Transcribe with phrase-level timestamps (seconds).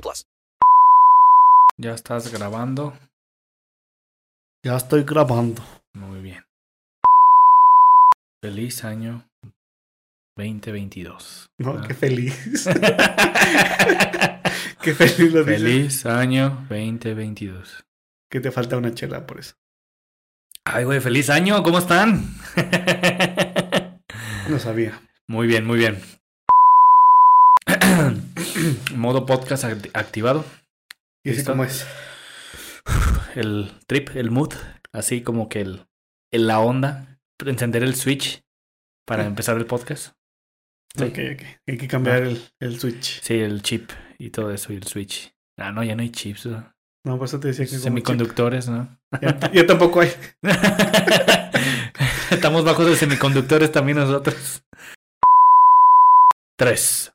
[0.00, 0.26] plus.
[1.78, 2.96] Ya estás grabando.
[4.64, 5.62] Ya estoy grabando.
[5.94, 6.44] Muy bien.
[8.42, 9.28] Feliz año
[10.36, 11.50] 2022.
[11.58, 11.84] No, Ah.
[11.86, 12.66] qué feliz.
[14.82, 15.62] qué feliz lo dices.
[15.62, 17.84] Feliz año 2022.
[18.30, 19.54] Que te falta una chela por eso.
[20.64, 21.62] Ay, güey, feliz año.
[21.62, 22.24] ¿Cómo están?
[24.48, 25.00] No sabía.
[25.28, 26.00] muy bien, muy bien.
[28.94, 30.44] Modo podcast act- activado.
[31.24, 31.52] ¿Y así ¿Listo?
[31.52, 31.86] cómo es?
[33.34, 34.52] El trip, el mood.
[34.92, 35.86] Así como que el,
[36.32, 37.18] el- la onda.
[37.44, 38.42] Encender el switch
[39.04, 40.14] para empezar el podcast.
[40.96, 41.04] Sí.
[41.04, 41.42] Ok, ok.
[41.66, 43.20] Hay que cambiar el, el switch.
[43.20, 45.34] Sí, el chip y todo eso y el switch.
[45.58, 46.46] Ah, no, ya no hay chips.
[46.46, 46.72] ¿no?
[47.04, 48.98] No, por eso te decía que Semiconductores, ¿no?
[49.20, 50.10] Ya, ya tampoco hay.
[52.30, 54.64] Estamos bajos de semiconductores también nosotros.
[56.56, 57.12] Tres.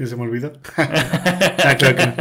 [0.00, 0.52] ¿Ya se me olvidó?
[1.62, 2.14] Ah, claro que no.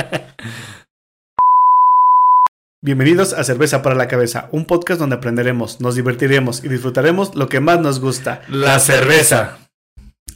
[2.81, 7.47] Bienvenidos a Cerveza para la Cabeza, un podcast donde aprenderemos, nos divertiremos y disfrutaremos lo
[7.47, 8.41] que más nos gusta.
[8.50, 9.59] La cerveza.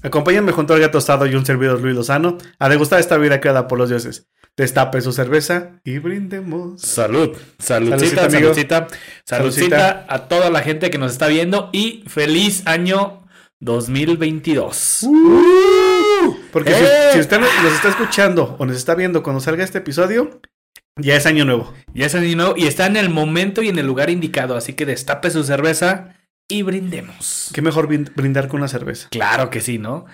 [0.04, 3.68] Acompáñenme junto al gato tostado y un servidor Luis Lozano a degustar esta vida creada
[3.68, 4.26] por los dioses.
[4.56, 6.80] Destape su cerveza y brindemos.
[6.82, 7.36] Salud.
[7.60, 8.54] Saludcita, Saludcita, amigo.
[8.54, 8.88] saludcita.
[9.26, 13.28] Saludcita a toda la gente que nos está viendo y feliz año
[13.60, 15.08] 2022.
[16.52, 17.08] Porque ¡Eh!
[17.10, 20.42] si, si usted nos está escuchando o nos está viendo cuando salga este episodio,
[20.98, 21.74] ya es año nuevo.
[21.94, 24.74] Ya es año nuevo y está en el momento y en el lugar indicado, así
[24.74, 26.16] que destape su cerveza
[26.48, 27.50] y brindemos.
[27.54, 29.08] Qué mejor brin- brindar con una cerveza.
[29.10, 30.06] Claro que sí, ¿no?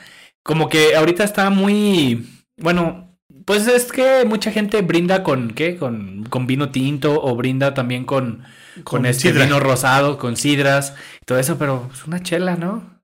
[0.44, 2.28] Como que ahorita está muy,
[2.58, 5.76] bueno, pues es que mucha gente brinda con, ¿qué?
[5.76, 8.44] Con, con vino tinto o brinda también con,
[8.76, 9.44] con, Con este sidra.
[9.46, 13.02] vino rosado, con sidras y todo eso, pero es una chela, ¿no?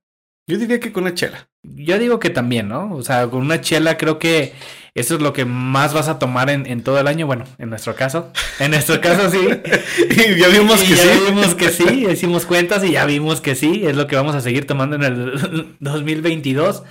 [0.48, 1.48] Yo diría que con una chela.
[1.74, 2.94] Yo digo que también, ¿no?
[2.94, 4.52] O sea, con una chela creo que
[4.94, 7.26] eso es lo que más vas a tomar en, en todo el año.
[7.26, 8.32] Bueno, en nuestro caso.
[8.58, 9.38] En nuestro caso sí.
[10.10, 11.20] y ya vimos Y que ya sí.
[11.26, 14.40] vimos que sí, hicimos cuentas y ya vimos que sí, es lo que vamos a
[14.40, 16.82] seguir tomando en el 2022.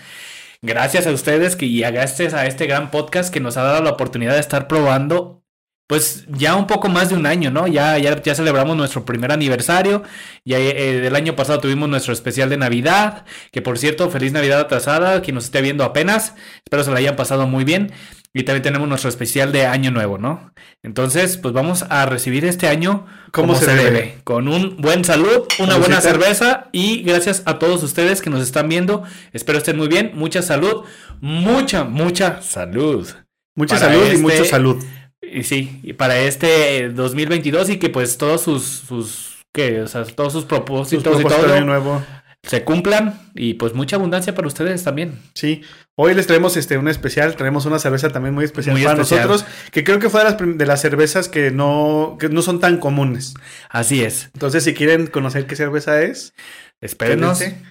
[0.62, 3.92] Gracias a ustedes que y gracias a este gran podcast que nos ha dado la
[3.92, 5.45] oportunidad de estar probando
[5.88, 7.68] pues ya un poco más de un año, ¿no?
[7.68, 10.02] Ya, ya, ya celebramos nuestro primer aniversario.
[10.44, 13.26] Ya eh, del año pasado tuvimos nuestro especial de Navidad.
[13.52, 15.22] Que por cierto, feliz Navidad atrasada.
[15.22, 16.34] Quien nos esté viendo apenas.
[16.64, 17.92] Espero se la hayan pasado muy bien.
[18.34, 20.52] Y también tenemos nuestro especial de Año Nuevo, ¿no?
[20.84, 23.84] Entonces, pues vamos a recibir este año ¿Cómo como se se, debe?
[23.92, 24.18] debe.
[24.26, 26.68] Con un buen salud, una buena cerveza.
[26.74, 29.04] Y gracias a todos ustedes que nos están viendo.
[29.32, 30.12] Espero estén muy bien.
[30.16, 30.84] Mucha salud.
[31.22, 33.08] Mucha, mucha salud.
[33.56, 34.84] Mucha salud y este- mucha salud.
[35.32, 39.82] Y sí, y para este 2022 y que pues todos sus, sus ¿qué?
[39.82, 42.04] O sea, todos sus Sus propósitos y todo nuevo.
[42.44, 45.20] se cumplan y pues mucha abundancia para ustedes también.
[45.34, 45.62] Sí.
[45.98, 49.28] Hoy les traemos este un especial, traemos una cerveza también muy especial Muy para especial.
[49.28, 52.60] nosotros, que creo que fue de las, de las cervezas que no, que no son
[52.60, 53.34] tan comunes.
[53.70, 54.30] Así es.
[54.34, 56.34] Entonces, si quieren conocer qué cerveza es,
[56.82, 57.62] Espérenos quédense.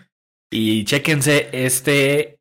[0.51, 2.34] y chéquense este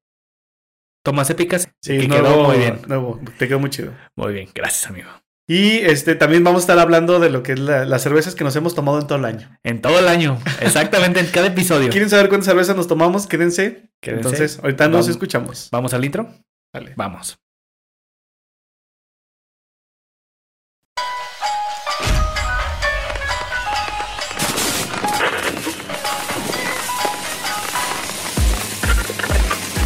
[1.03, 1.69] tomas épicas.
[1.81, 2.79] Sí, que nuevo, quedó muy bien.
[2.88, 3.19] Nuevo.
[3.38, 3.94] Te quedó muy chido.
[4.15, 5.09] Muy bien, gracias, amigo.
[5.45, 8.55] Y este también vamos a estar hablando de lo que es las cervezas que nos
[8.55, 9.59] hemos tomado en todo el año.
[9.63, 11.89] En todo el año, exactamente en cada episodio.
[11.89, 13.27] ¿Quieren saber cuántas cervezas nos tomamos?
[13.27, 13.89] Quédense.
[14.01, 14.29] Quédense.
[14.29, 15.67] Entonces, ahorita nos escuchamos.
[15.71, 16.33] ¿Vamos al intro?
[16.73, 16.94] Vale.
[16.95, 17.38] Vamos.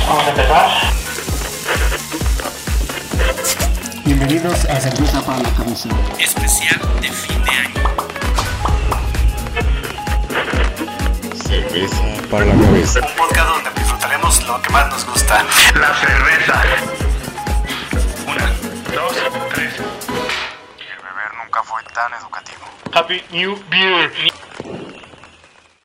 [0.07, 0.86] Vamos a empezar.
[4.19, 5.89] Bienvenidos a Cerveza para la Cabeza.
[6.17, 7.83] Especial de fin de año.
[11.45, 12.99] Cerveza para la cabeza.
[12.99, 15.45] Un podcast donde disfrutaremos lo que más nos gusta.
[15.75, 16.63] La cerveza.
[18.25, 18.47] Una,
[18.91, 19.13] dos,
[19.53, 19.75] tres.
[19.75, 22.65] El beber nunca fue tan educativo.
[22.95, 24.11] Happy New Beer.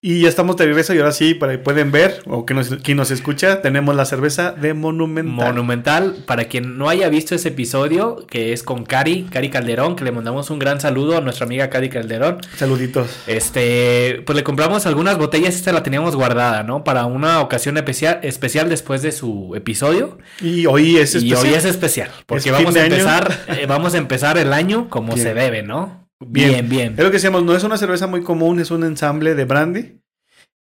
[0.04, 2.70] Y ya estamos de regreso y ahora sí, para que pueden ver, o que nos,
[2.82, 5.32] quien nos escucha, tenemos la cerveza de Monumental.
[5.32, 10.02] Monumental, para quien no haya visto ese episodio, que es con Cari, Cari Calderón, que
[10.02, 12.38] le mandamos un gran saludo a nuestra amiga Cari Calderón.
[12.56, 13.16] Saluditos.
[13.28, 16.82] Este, pues le compramos algunas botellas, esta la teníamos guardada, ¿no?
[16.82, 20.18] Para una ocasión especial, especial después de su episodio.
[20.40, 21.46] Y hoy es Y especial.
[21.46, 25.14] hoy es especial, porque Es vamos a empezar, eh, vamos a empezar el año como
[25.14, 25.28] Bien.
[25.28, 26.01] se debe, ¿no?
[26.28, 26.94] Bien, bien.
[26.96, 29.98] Es lo que decíamos, no es una cerveza muy común, es un ensamble de brandy.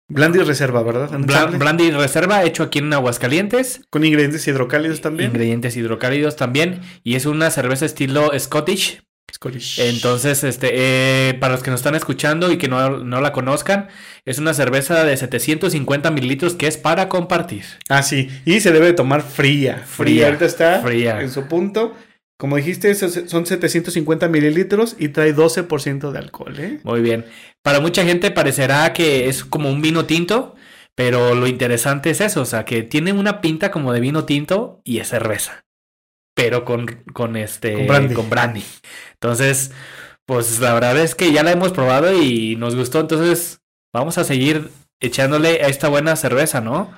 [0.07, 1.13] Brandy reserva, ¿verdad?
[1.13, 1.57] Ensamble.
[1.57, 3.81] Brandy Reserva hecho aquí en Aguascalientes.
[3.89, 5.29] Con ingredientes hidrocálidos también.
[5.29, 6.81] Ingredientes hidrocálidos también.
[7.03, 9.01] Y es una cerveza estilo Scottish.
[9.33, 9.79] Scottish.
[9.79, 13.87] Entonces, este, eh, para los que nos están escuchando y que no, no la conozcan,
[14.25, 17.63] es una cerveza de 750 mililitros que es para compartir.
[17.87, 18.29] Ah, sí.
[18.43, 19.83] Y se debe tomar fría.
[19.85, 19.85] Fría.
[19.85, 21.21] Fría, Ahorita está fría.
[21.21, 21.95] en su punto.
[22.41, 26.79] Como dijiste, son 750 mililitros y trae 12% de alcohol, ¿eh?
[26.83, 27.23] Muy bien.
[27.61, 30.55] Para mucha gente parecerá que es como un vino tinto,
[30.95, 34.81] pero lo interesante es eso, o sea, que tiene una pinta como de vino tinto
[34.83, 35.65] y es cerveza.
[36.35, 38.13] Pero con, con este Con brandy.
[38.15, 38.63] con brandy.
[39.13, 39.71] Entonces,
[40.25, 43.59] pues la verdad es que ya la hemos probado y nos gustó, entonces
[43.94, 46.91] vamos a seguir echándole a esta buena cerveza, ¿no?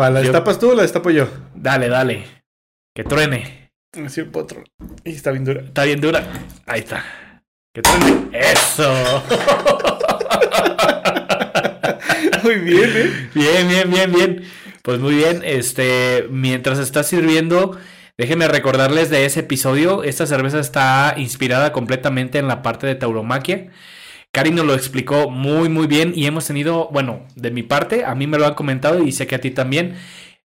[0.00, 1.28] Va, ¿la Yo- destapas tú o la destapo yo?
[1.54, 2.24] Dale, dale.
[2.94, 3.65] Que truene.
[3.92, 4.64] Así potro.
[5.04, 5.62] Y está bien dura.
[5.62, 6.26] Está bien dura.
[6.66, 7.04] Ahí está.
[7.74, 8.28] Que truene.
[8.32, 9.22] Eso.
[12.42, 13.30] Muy bien, ¿eh?
[13.34, 14.44] Bien, bien, bien, bien.
[14.82, 17.76] Pues muy bien, este, mientras está sirviendo,
[18.16, 20.04] déjenme recordarles de ese episodio.
[20.04, 23.68] Esta cerveza está inspirada completamente en la parte de tauromaquia.
[24.32, 28.14] Cari nos lo explicó muy, muy bien y hemos tenido, bueno, de mi parte, a
[28.14, 29.96] mí me lo han comentado y sé que a ti también,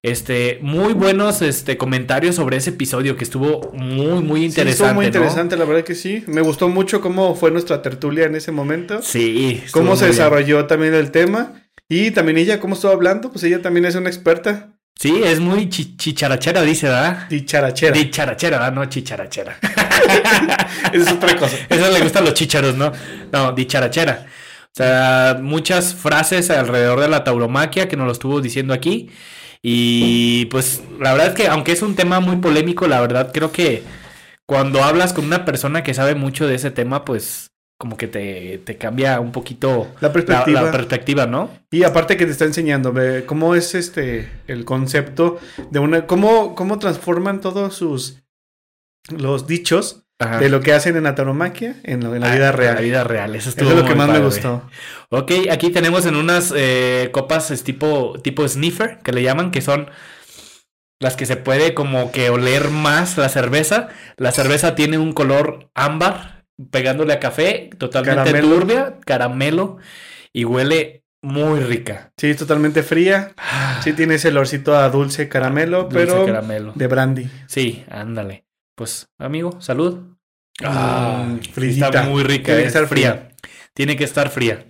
[0.03, 4.71] este, muy buenos, este, comentarios sobre ese episodio que estuvo muy, muy Sí, interesante.
[4.71, 5.07] estuvo muy ¿no?
[5.09, 6.23] interesante, la verdad que sí.
[6.27, 9.01] Me gustó mucho cómo fue nuestra tertulia en ese momento.
[9.03, 9.63] Sí.
[9.71, 10.17] cómo se bien.
[10.17, 11.53] desarrolló también el tema.
[11.87, 14.73] Y también ella, cómo estuvo hablando, pues ella también es una experta.
[14.97, 17.27] Sí, es muy chi- chicharachera, dice, ¿verdad?
[17.29, 17.91] Dicharachera.
[17.97, 18.73] Dicharachera, ¿verdad?
[18.73, 19.57] No chicharachera.
[20.93, 21.57] Esa es otra cosa.
[21.69, 22.91] Eso le gustan los chícharos, ¿no?
[23.31, 24.25] No, dicharachera.
[24.65, 29.09] O sea, muchas frases alrededor de la tauromaquia que nos lo estuvo diciendo aquí.
[29.63, 33.51] Y pues la verdad es que aunque es un tema muy polémico, la verdad creo
[33.51, 33.83] que
[34.47, 38.59] cuando hablas con una persona que sabe mucho de ese tema, pues como que te,
[38.59, 40.61] te cambia un poquito La perspectiva.
[40.61, 41.49] la perspectiva, ¿no?
[41.71, 42.93] Y aparte que te está enseñando
[43.25, 45.39] cómo es este el concepto
[45.71, 48.21] de una cómo cómo transforman todos sus
[49.09, 50.37] los dichos Ajá.
[50.39, 52.75] de lo que hacen en la tauromaquia en, en la Ah, vida en real.
[52.75, 54.69] La vida real, eso, Eso estuvo es lo que más me gustó.
[55.09, 59.61] Ok, aquí tenemos en unas eh, copas es tipo, tipo sniffer, que le llaman, que
[59.61, 59.89] son
[60.99, 63.89] las que se puede como que oler más la cerveza.
[64.17, 68.55] La cerveza tiene un color ámbar, pegándole a café, totalmente Caramelo.
[68.55, 69.77] turbia, caramelo,
[70.31, 72.11] y huele muy rica.
[72.17, 73.33] Sí, totalmente fría.
[73.83, 76.71] Sí tiene ese olorcito a dulce caramelo, Dulce pero caramelo.
[76.75, 77.29] de brandy.
[77.47, 78.45] Sí, ándale.
[78.75, 80.10] Pues, amigo, salud.
[80.65, 81.85] Ah, frillita.
[81.87, 83.29] está muy rica, Tiene que es estar fría.
[83.73, 84.65] Tiene que estar fría.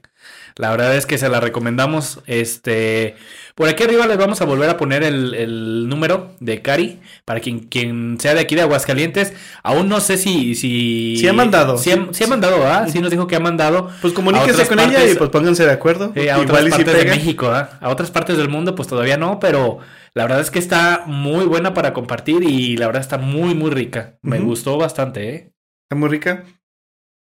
[0.57, 2.19] La verdad es que se la recomendamos.
[2.27, 3.15] Este,
[3.55, 7.39] por aquí arriba les vamos a volver a poner el, el número de Cari para
[7.39, 9.33] quien, quien sea de aquí de Aguascalientes.
[9.63, 11.77] Aún no sé si si Sí ha mandado.
[11.77, 12.85] Sí, ha- mandado, ¿ah?
[12.89, 13.89] Sí nos dijo que ha mandado.
[14.01, 16.11] Pues comuníquense con ella y pues pónganse de acuerdo.
[16.15, 17.05] eh, a otras si partes de.
[17.05, 17.77] México, ¿ah?
[17.79, 19.79] A otras partes del mundo, pues todavía no, pero
[20.13, 23.71] la verdad es que está muy buena para compartir y la verdad está muy, muy
[23.71, 24.17] rica.
[24.21, 25.50] Me gustó bastante, ¿eh?
[25.91, 26.45] Está muy rica.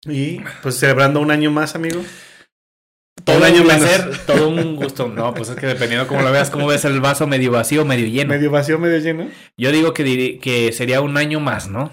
[0.05, 2.01] Y pues celebrando un año más, amigo.
[3.25, 4.25] Todo Un un año año menos.
[4.25, 5.09] todo un gusto.
[5.09, 8.07] No, pues es que dependiendo cómo lo veas, cómo ves el vaso medio vacío, medio
[8.07, 8.29] lleno.
[8.29, 9.27] Medio vacío, medio lleno.
[9.57, 11.91] Yo digo que, que sería un año más, ¿no?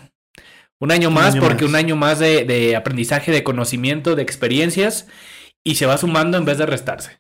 [0.79, 1.71] Un año Un más, año porque más.
[1.71, 5.09] un año más de, de aprendizaje, de conocimiento, de experiencias,
[5.65, 7.19] y se va sumando en vez de restarse.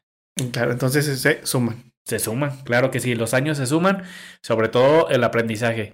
[0.52, 1.92] Claro, entonces se suman.
[2.04, 4.04] Se suman, claro que sí, los años se suman,
[4.42, 5.92] sobre todo el aprendizaje.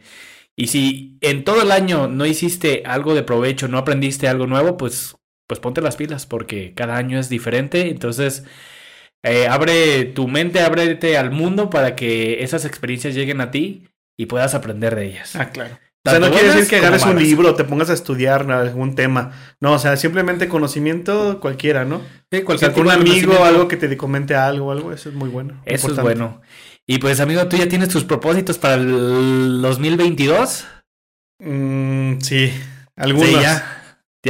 [0.57, 4.77] Y si en todo el año no hiciste algo de provecho, no aprendiste algo nuevo,
[4.77, 7.91] pues, pues ponte las pilas, porque cada año es diferente.
[7.91, 8.45] Entonces,
[9.23, 14.27] eh, abre tu mente, ábrete al mundo para que esas experiencias lleguen a ti y
[14.27, 15.37] puedas aprender de ellas.
[15.37, 15.79] Ah, claro.
[16.07, 19.33] O sea, no quiere decir que agarres un libro, te pongas a estudiar algún tema.
[19.61, 22.01] No, o sea, simplemente conocimiento cualquiera, ¿no?
[22.31, 25.09] Sí, O cualquier sea, con tipo un amigo, algo que te comente algo, algo, eso
[25.09, 25.61] es muy bueno.
[25.65, 26.41] Eso es bueno.
[26.87, 30.67] Y pues, amigo, ¿tú ya tienes tus propósitos para el 2022?
[31.41, 32.53] Mm, sí,
[32.97, 33.29] algunos.
[33.29, 33.73] Sí, ya.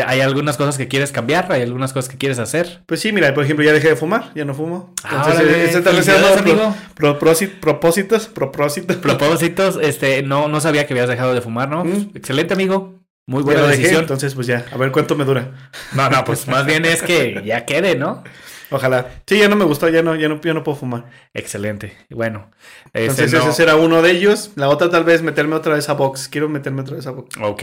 [0.07, 1.51] ¿Hay algunas cosas que quieres cambiar?
[1.51, 2.83] ¿Hay algunas cosas que quieres hacer?
[2.85, 4.93] Pues sí, mira, por ejemplo, ya dejé de fumar, ya no fumo.
[5.03, 6.77] Ah, tal vez amigo.
[6.95, 8.97] pro- propósi- propósitos, propósitos.
[8.97, 11.85] Propósitos, este, no, no sabía que habías dejado de fumar, ¿no?
[11.85, 12.11] Mm.
[12.15, 13.01] Excelente, amigo.
[13.27, 14.03] Muy Ya buena dejé, decisión.
[14.03, 15.53] entonces pues ya, a ver cuánto me dura.
[15.95, 18.23] No, no, pues más bien es que ya quede, ¿no?
[18.71, 19.23] Ojalá.
[19.27, 21.11] Sí, ya no me gustó, ya no, ya no, ya no puedo fumar.
[21.35, 21.97] Excelente.
[22.11, 22.51] Bueno,
[22.93, 24.51] este, Entonces no- ese era uno de ellos.
[24.57, 26.29] La otra tal vez meterme otra vez a box.
[26.29, 27.37] Quiero meterme otra vez a box.
[27.41, 27.63] Ok.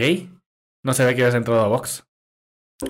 [0.83, 2.05] No sabía que habías entrado a box.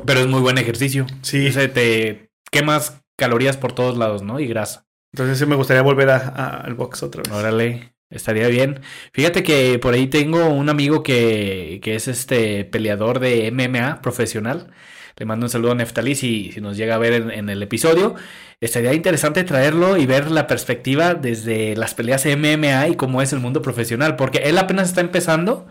[0.06, 1.06] Pero es muy buen ejercicio.
[1.22, 1.48] Sí.
[1.48, 4.40] O sea, te quemas calorías por todos lados, ¿no?
[4.40, 4.86] Y grasa.
[5.14, 7.32] Entonces sí me gustaría volver a- a- al box otra vez.
[7.32, 8.82] Órale, estaría bien.
[9.14, 14.72] Fíjate que por ahí tengo un amigo que, que es este peleador de MMA profesional.
[15.18, 17.62] Le mando un saludo a Neftalí si, si nos llega a ver en, en el
[17.62, 18.16] episodio.
[18.62, 23.40] Estaría interesante traerlo y ver la perspectiva desde las peleas MMA y cómo es el
[23.40, 25.68] mundo profesional, porque él apenas está empezando,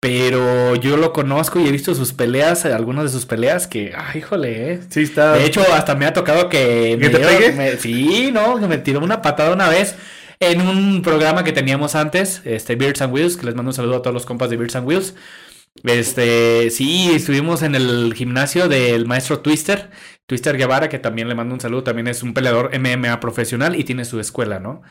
[0.00, 4.18] pero yo lo conozco y he visto sus peleas, algunas de sus peleas que, ay,
[4.20, 4.80] híjole, eh.
[4.88, 5.34] Sí, está.
[5.34, 6.96] De hecho, hasta me ha tocado que...
[6.98, 7.52] ¿Que me te dio- pegue?
[7.52, 9.96] me- sí, no, que me tiró una patada una vez
[10.40, 13.96] en un programa que teníamos antes, este Beards and Wheels, que les mando un saludo
[13.96, 15.14] a todos los compas de Beards and Wheels.
[15.84, 19.90] Este, sí, estuvimos en el gimnasio del maestro Twister,
[20.26, 23.84] Twister Guevara, que también le mando un saludo, también es un peleador MMA profesional y
[23.84, 24.82] tiene su escuela, ¿no?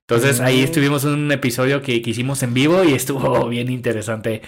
[0.00, 0.64] Entonces ahí Mm.
[0.64, 4.40] estuvimos en un episodio que, que hicimos en vivo y estuvo bien interesante.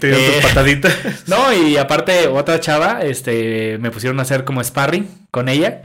[0.00, 0.94] Te dio Eh, tus pataditas.
[1.28, 5.82] No, y aparte otra chava, este, me pusieron a hacer como sparring con ella.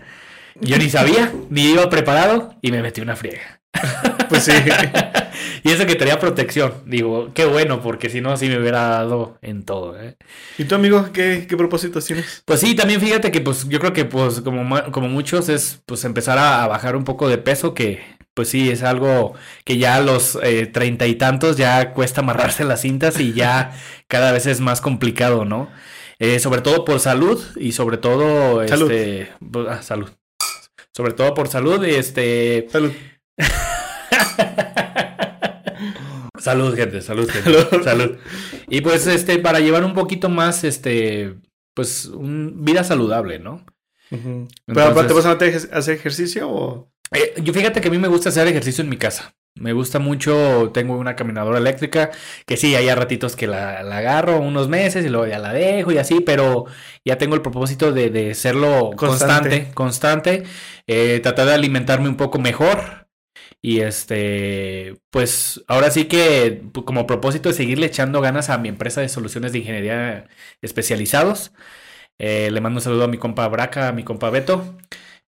[0.55, 3.58] Yo ni sabía, ni iba preparado y me metí una friega.
[4.29, 4.51] Pues sí.
[5.63, 6.73] y eso que tenía protección.
[6.85, 9.99] Digo, qué bueno, porque si no, sí me hubiera dado en todo.
[9.99, 10.17] ¿eh?
[10.57, 12.43] ¿Y tú, amigo, qué, qué propósitos tienes?
[12.45, 16.03] Pues sí, también fíjate que pues yo creo que pues como, como muchos es pues
[16.05, 18.01] empezar a, a bajar un poco de peso que
[18.33, 19.33] pues sí es algo
[19.65, 23.71] que ya a los eh, treinta y tantos ya cuesta amarrarse las cintas y ya
[24.07, 25.69] cada vez es más complicado, ¿no?
[26.19, 28.91] Eh, sobre todo por salud y sobre todo Salud.
[28.91, 30.09] este pues, ah, salud.
[30.93, 32.91] Sobre todo por salud, este Salud.
[36.39, 37.51] Salud, gente, salud, gente.
[37.53, 37.83] Salud.
[37.83, 38.17] Salud.
[38.69, 41.35] Y pues este para llevar un poquito más este
[41.73, 43.65] pues un vida saludable, ¿no?
[44.11, 46.91] Entonces- ¿Pero te vas ejer- a hacer ejercicio o...?
[47.13, 49.33] Eh, yo fíjate que a mí me gusta hacer ejercicio en mi casa.
[49.55, 52.11] Me gusta mucho, tengo una caminadora eléctrica,
[52.45, 55.53] que sí, hay a ratitos que la, la agarro unos meses y luego ya la
[55.53, 56.65] dejo y así, pero
[57.05, 59.49] ya tengo el propósito de, de serlo Constante.
[59.73, 60.43] constante, constante,
[60.87, 62.98] eh, tratar de alimentarme un poco mejor
[63.61, 68.69] y este, pues ahora sí que pu- como propósito de seguirle echando ganas a mi
[68.69, 70.27] empresa de soluciones de ingeniería
[70.61, 71.51] especializados.
[72.19, 74.77] Eh, le mando un saludo a mi compa Braca, a mi compa Beto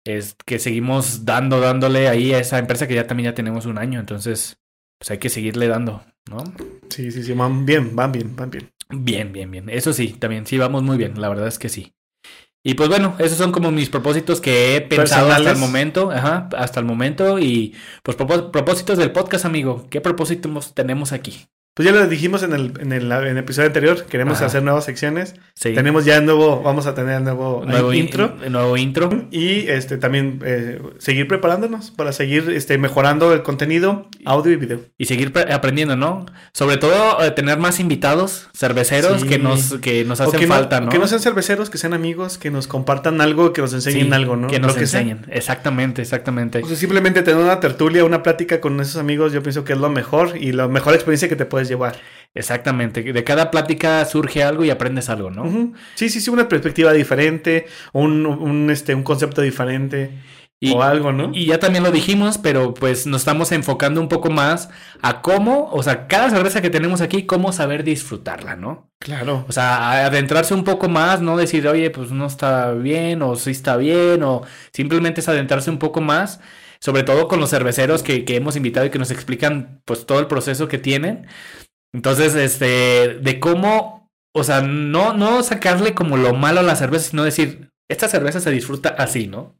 [0.05, 3.77] es que seguimos dando, dándole ahí a esa empresa que ya también ya tenemos un
[3.77, 4.57] año, entonces
[4.99, 6.43] pues hay que seguirle dando, ¿no?
[6.89, 8.71] Sí, sí, sí, van bien, van bien, van bien.
[8.89, 9.69] Bien, bien, bien.
[9.69, 11.93] Eso sí, también sí vamos muy bien, la verdad es que sí.
[12.63, 16.47] Y pues bueno, esos son como mis propósitos que he pensado hasta el momento, ajá,
[16.57, 19.87] hasta el momento y pues propós- propósitos del podcast, amigo.
[19.89, 21.47] ¿Qué propósitos tenemos aquí?
[21.73, 24.47] Pues ya lo dijimos en el, en el, en el episodio anterior, queremos Ajá.
[24.47, 25.35] hacer nuevas secciones.
[25.55, 25.73] Sí.
[25.73, 28.35] Tenemos ya el nuevo, vamos a tener el nuevo, nuevo eh, in- intro.
[28.49, 29.09] nuevo intro.
[29.31, 34.81] Y este también eh, seguir preparándonos para seguir este, mejorando el contenido, audio y video.
[34.97, 36.25] Y seguir pre- aprendiendo, ¿no?
[36.51, 39.27] Sobre todo eh, tener más invitados, cerveceros Sí.
[39.29, 40.89] que nos, que nos hacen que falta, ¿no?
[40.89, 44.13] Que no sean cerveceros, que sean amigos, que nos compartan algo, que nos enseñen Sí,
[44.13, 44.49] algo, ¿no?
[44.49, 45.25] Que nos Lo enseñen.
[45.29, 46.59] Exactamente, exactamente.
[46.63, 49.79] O sea, simplemente tener una tertulia, una plática con esos amigos, yo pienso que es
[49.79, 51.95] lo mejor y la mejor experiencia que te puedes llevar.
[52.33, 53.03] Exactamente.
[53.03, 55.73] De cada plática surge algo y aprendes algo, ¿no?
[55.95, 60.11] Sí, sí, sí, una perspectiva diferente, un, un, este, un concepto diferente
[60.59, 61.31] Y, o algo, ¿no?
[61.33, 64.69] y ya también lo dijimos, pero pues nos estamos enfocando un poco más
[65.01, 68.91] a cómo, o sea, cada cerveza que tenemos aquí, cómo saber disfrutarla, ¿no?
[68.99, 69.45] Claro.
[69.49, 73.51] O sea, adentrarse un poco más, no decir, oye, pues no está bien, o sí
[73.51, 76.39] está bien, o simplemente es adentrarse un poco más,
[76.81, 80.19] sobre todo con los cerveceros que, que hemos invitado y que nos explican pues todo
[80.19, 81.27] el proceso que tienen.
[81.93, 87.09] Entonces, este, de cómo, o sea, no, no sacarle como lo malo a la cerveza,
[87.09, 89.55] sino decir, esta cerveza se disfruta así, ¿no?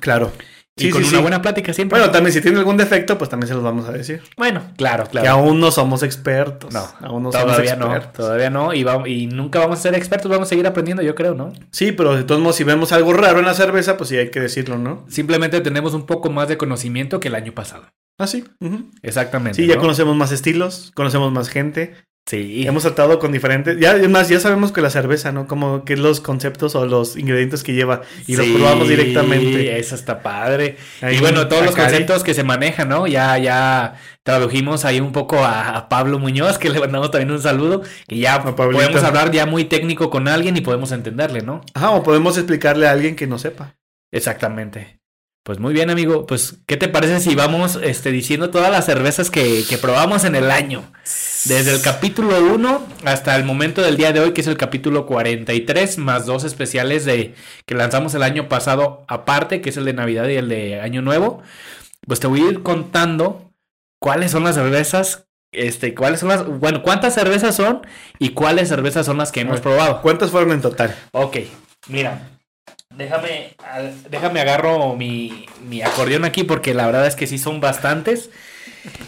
[0.00, 0.32] Claro.
[0.76, 1.22] Y Sí, con sí, una sí.
[1.22, 1.98] buena plática siempre.
[1.98, 4.22] Bueno, también si tiene algún defecto, pues también se los vamos a decir.
[4.36, 5.30] Bueno, claro, Que claro.
[5.30, 6.74] aún no somos expertos.
[6.74, 8.26] No, aún no somos todavía no, expertos.
[8.26, 11.14] todavía no, y, vamos, y nunca vamos a ser expertos, vamos a seguir aprendiendo, yo
[11.14, 11.52] creo, ¿no?
[11.70, 14.30] Sí, pero de todos modos, si vemos algo raro en la cerveza, pues sí hay
[14.32, 15.04] que decirlo, ¿no?
[15.08, 17.84] Simplemente tenemos un poco más de conocimiento que el año pasado.
[18.18, 18.44] Ah, sí.
[19.02, 19.60] Exactamente.
[19.62, 19.80] Sí, ya ¿no?
[19.80, 21.94] conocemos más estilos, conocemos más gente,
[22.26, 22.66] Sí.
[22.66, 23.78] Hemos tratado con diferentes.
[23.78, 25.46] Ya, es más, ya sabemos que la cerveza, ¿no?
[25.46, 28.00] Como que los conceptos o los ingredientes que lleva.
[28.26, 29.78] Y los Sí, probamos directamente.
[29.78, 30.78] Eso está padre.
[31.02, 33.06] Ahí y bueno, todos los conceptos que se manejan, ¿no?
[33.06, 37.42] Ya, ya tradujimos ahí un poco a, a Pablo Muñoz, que le mandamos también un
[37.42, 37.82] saludo.
[38.08, 41.60] Y ya podemos hablar ya muy técnico con alguien y podemos entenderle, ¿no?
[41.74, 43.76] Ajá, o podemos explicarle a alguien que no sepa.
[44.10, 45.03] Exactamente.
[45.44, 46.26] Pues muy bien, amigo.
[46.26, 50.36] Pues, ¿qué te parece si vamos este, diciendo todas las cervezas que, que probamos en
[50.36, 50.82] el año?
[51.44, 55.04] Desde el capítulo 1 hasta el momento del día de hoy, que es el capítulo
[55.04, 57.34] 43, más dos especiales de
[57.66, 61.02] que lanzamos el año pasado aparte, que es el de Navidad y el de Año
[61.02, 61.42] Nuevo.
[62.06, 63.52] Pues te voy a ir contando
[64.00, 67.86] cuáles son las cervezas, este, cuáles son las, bueno, cuántas cervezas son
[68.18, 70.00] y cuáles cervezas son las que hemos probado.
[70.00, 70.96] ¿Cuántas fueron en total?
[71.12, 71.36] Ok,
[71.88, 72.33] mira.
[72.96, 73.56] Déjame,
[74.10, 78.30] déjame agarro mi, mi acordeón aquí porque la verdad es que sí son bastantes.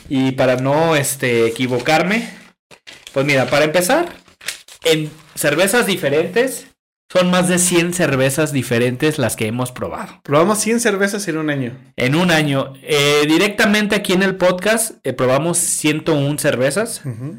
[0.09, 2.29] Y para no este, equivocarme,
[3.13, 4.07] pues mira, para empezar,
[4.85, 6.67] en cervezas diferentes,
[7.13, 10.21] son más de 100 cervezas diferentes las que hemos probado.
[10.23, 11.73] Probamos 100 cervezas en un año.
[11.97, 17.03] En un año, Eh, directamente aquí en el podcast, eh, probamos 101 cervezas.
[17.05, 17.39] Ujú.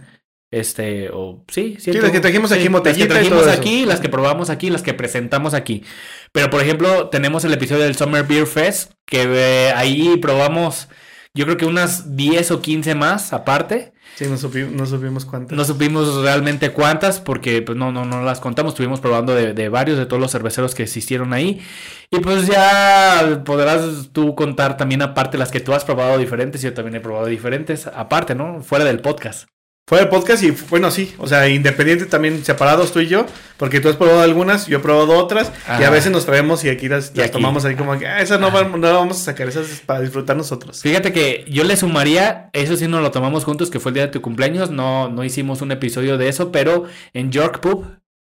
[0.50, 3.52] Este, o sí, Sí, las que trajimos aquí, las que trajimos eso.
[3.52, 5.84] aquí, las que probamos aquí, las que presentamos aquí.
[6.32, 10.88] Pero por ejemplo, tenemos el episodio del Summer Beer Fest, que eh, ahí probamos,
[11.34, 13.92] yo creo que unas 10 o 15 más aparte.
[14.16, 15.56] Sí, no, supi- no supimos cuántas.
[15.56, 18.72] No supimos realmente cuántas, porque pues no, no, no las contamos.
[18.72, 21.62] Estuvimos probando de, de varios, de todos los cerveceros que existieron ahí.
[22.10, 26.62] Y pues ya podrás tú contar también aparte las que tú has probado diferentes.
[26.62, 28.64] Yo también he probado diferentes, aparte, ¿no?
[28.64, 29.50] Fuera del podcast.
[29.90, 33.26] Fue el podcast y bueno, sí, o sea, independiente también, separados tú y yo,
[33.56, 36.70] porque tú has probado algunas, yo he probado otras, y a veces nos traemos y
[36.70, 37.32] aquí las, Y las aquí.
[37.34, 39.80] tomamos ahí como que, ah, esas no, vamos- no las vamos a sacar, esas es
[39.80, 40.82] para disfrutar nosotros.
[40.82, 44.06] Fíjate que yo le sumaría, eso sí nos lo tomamos juntos, que fue el día
[44.08, 44.72] de tu cumpleaños.
[44.72, 47.86] No, no hicimos un episodio de eso, pero en York Pub,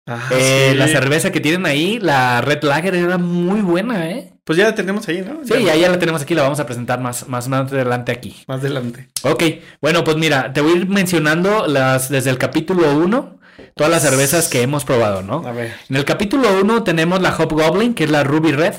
[0.07, 0.76] Ah, eh, sí.
[0.78, 4.34] la cerveza que tienen ahí, la Red Lager, era muy buena, ¿eh?
[4.50, 5.45] Pues ya la tenemos ahí, ¿no?
[5.45, 8.43] Sí, ya, ya la tenemos aquí, la vamos a presentar más, más, más adelante aquí.
[8.49, 9.08] Más adelante.
[9.23, 9.45] Ok,
[9.80, 13.39] bueno, pues mira, te voy a ir mencionando las desde el capítulo 1,
[13.76, 15.47] todas las cervezas que hemos probado, ¿no?
[15.47, 15.75] A ver.
[15.89, 18.75] En el capítulo 1 tenemos la Hobgoblin, que es la Ruby Red.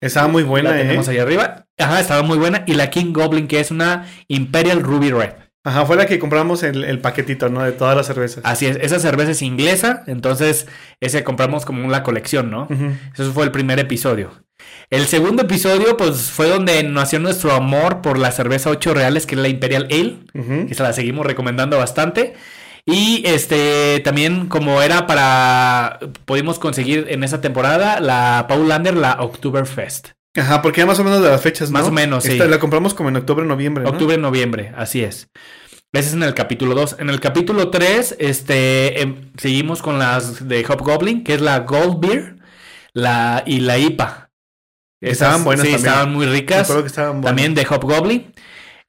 [0.00, 0.84] Estaba muy buena, la ¿eh?
[0.84, 1.66] tenemos ahí arriba.
[1.76, 2.64] Ajá, estaba muy buena.
[2.66, 5.32] Y la King Goblin, que es una Imperial Ruby Red.
[5.64, 7.62] Ajá, fue la que compramos el, el paquetito, ¿no?
[7.62, 8.42] De todas las cervezas.
[8.46, 10.66] Así es, esa cerveza es inglesa, entonces
[11.00, 12.62] ese compramos como la colección, ¿no?
[12.70, 12.92] Ujú.
[13.14, 14.30] Eso fue el primer episodio.
[14.88, 19.34] El segundo episodio, pues fue donde nació nuestro amor por la cerveza 8 reales, que
[19.34, 20.66] es la Imperial Ale, Ujú.
[20.66, 22.34] que se la seguimos recomendando bastante.
[22.86, 25.98] Y este también, como era para.
[26.24, 30.08] Pudimos conseguir en esa temporada la Paulander, la Oktoberfest.
[30.36, 31.78] Ajá, porque ya más o menos de las fechas, ¿no?
[31.78, 32.38] Más o menos, sí.
[32.38, 33.90] La compramos como en octubre, noviembre, ¿no?
[33.90, 35.28] Octubre, noviembre, así es.
[35.92, 36.96] Ese es en el capítulo 2.
[37.00, 41.98] En el capítulo 3, este, em, seguimos con las de Hobgoblin, que es la Gold
[42.00, 42.36] Beer
[42.92, 44.30] la, y la IPA.
[45.00, 45.88] Estaban buenas Sí, también.
[45.92, 46.62] estaban muy ricas.
[46.62, 47.28] acuerdo que estaban buenas.
[47.30, 48.32] También de Hobgoblin.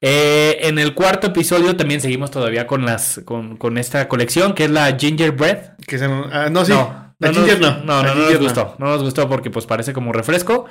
[0.00, 4.64] Eh, en el cuarto episodio también seguimos todavía con las con, con esta colección, que
[4.64, 5.76] es la Gingerbread.
[5.86, 6.72] Que se- ah, no, sí.
[6.72, 7.78] No, la no ginger no.
[7.84, 8.74] no, no, no nos gustó.
[8.78, 10.66] No nos gustó porque pues parece como refresco.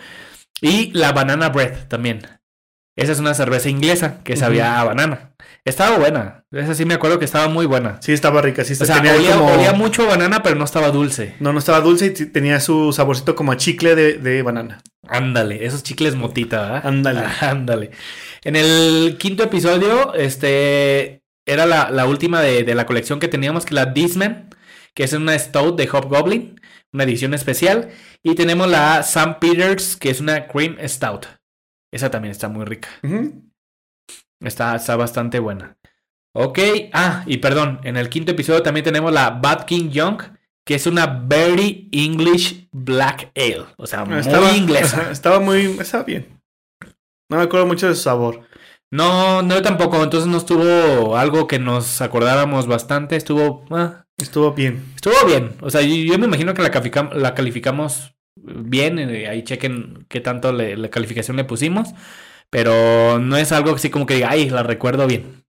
[0.59, 2.21] Y la banana bread también.
[2.97, 5.31] Esa es una cerveza inglesa que sabía a banana.
[5.63, 6.43] Estaba buena.
[6.51, 7.97] Esa sí me acuerdo que estaba muy buena.
[8.01, 8.63] Sí, estaba rica.
[8.65, 11.35] Sí, O sea, tenía olía, como- olía mucho a banana, pero no estaba dulce.
[11.39, 14.81] No, no estaba dulce y tenía su saborcito como a chicle de, de banana.
[15.07, 16.81] Ándale, esos chicles motita, ¿verdad?
[16.85, 17.21] Ándale.
[17.41, 17.91] Ándale.
[18.43, 23.65] En el quinto episodio, este era la, la última de, de la colección que teníamos,
[23.65, 24.49] que la Disman,
[24.93, 26.59] que es una Stout de Hobgoblin,
[26.93, 27.89] una edición especial.
[28.23, 29.37] Y tenemos la St.
[29.39, 31.27] Peters, que es una Cream Stout.
[31.91, 32.89] Esa también está muy rica.
[34.39, 35.77] Está, está bastante buena.
[36.33, 36.59] Ok,
[36.93, 40.21] ah, y perdón, en el quinto episodio también tenemos la Bad King Young,
[40.65, 43.65] que es una Very English Black Ale.
[43.77, 45.07] O sea, muy Estaba, inglesa.
[45.11, 45.65] estaba muy...
[45.79, 46.41] Estaba bien.
[47.29, 48.47] No me acuerdo mucho de su sabor.
[48.91, 50.01] No, no tampoco.
[50.03, 53.15] Entonces no estuvo algo que nos acordáramos bastante.
[53.15, 54.83] Estuvo, ah, Estuvo bien.
[54.95, 55.53] estuvo bien.
[55.61, 58.99] O sea, yo, yo me imagino que la, calificam- la calificamos bien.
[58.99, 61.89] eh, Ahí chequen qué tanto le- la calificación le pusimos.
[62.49, 65.43] Pero no es algo así como que diga, ay, la recuerdo bien.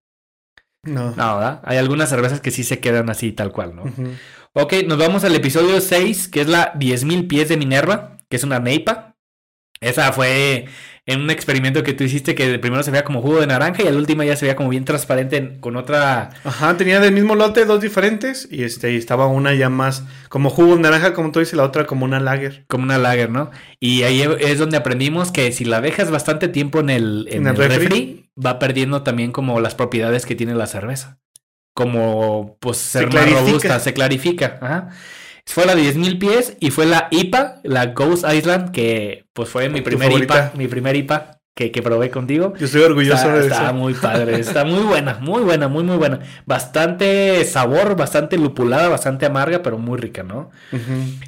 [0.85, 1.11] No.
[1.17, 1.61] No, ¿verdad?
[1.65, 3.85] Hay algunas cervezas que sí se quedan así, tal cual, ¿no?
[3.85, 4.09] Ujú.
[4.55, 8.45] Ok, nos vamos al episodio 6, que es la 10.000 pies de Minerva, que es
[8.45, 9.17] una neipa.
[9.81, 10.67] Esa fue
[11.05, 13.89] en un experimento que tú hiciste que primero se veía como jugo de naranja y
[13.89, 16.31] al último ya se veía como bien transparente en- con otra...
[16.45, 20.49] Ajá, tenía del mismo lote dos diferentes y este y estaba una ya más como
[20.49, 22.65] jugo de naranja, como tú dices, la otra como una lager.
[22.69, 23.51] como una lager, ¿no?
[23.81, 27.57] Y ahí es donde aprendimos que si la dejas bastante tiempo en el, en En
[27.57, 27.85] el el refri.
[27.87, 31.19] refri, va perdiendo también como las propiedades que tiene la cerveza.
[31.75, 33.41] como pues ser más clarifica.
[33.41, 34.59] robusta, se clarifica.
[34.61, 34.89] Ajá.
[35.47, 39.69] Fue la de 10.000 pies y fue la IPA, la Ghost Island, que pues fue
[39.69, 42.55] mi primer IPA, mi primer IPA que, que probé contigo.
[42.59, 43.75] Yo estoy orgulloso Está, de está eso.
[43.75, 46.21] muy padre, está muy buena, muy buena, muy muy buena.
[46.47, 50.51] Bastante sabor, bastante lupulada, bastante amarga, pero muy rica, ¿no?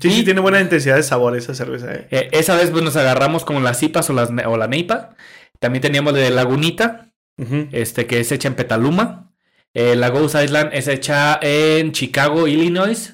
[0.01, 1.93] Sí, sí, tiene buena intensidad de sabor esa cerveza.
[1.93, 2.07] eh.
[2.11, 5.11] Eh, esa vez pues nos agarramos con las IPAs o, las, o la Neipa.
[5.59, 7.09] También teníamos de Lagunita,
[7.73, 9.33] este que es hecha en Petaluma.
[9.75, 13.14] Eh, la Ghost Island es hecha en Chicago, Illinois.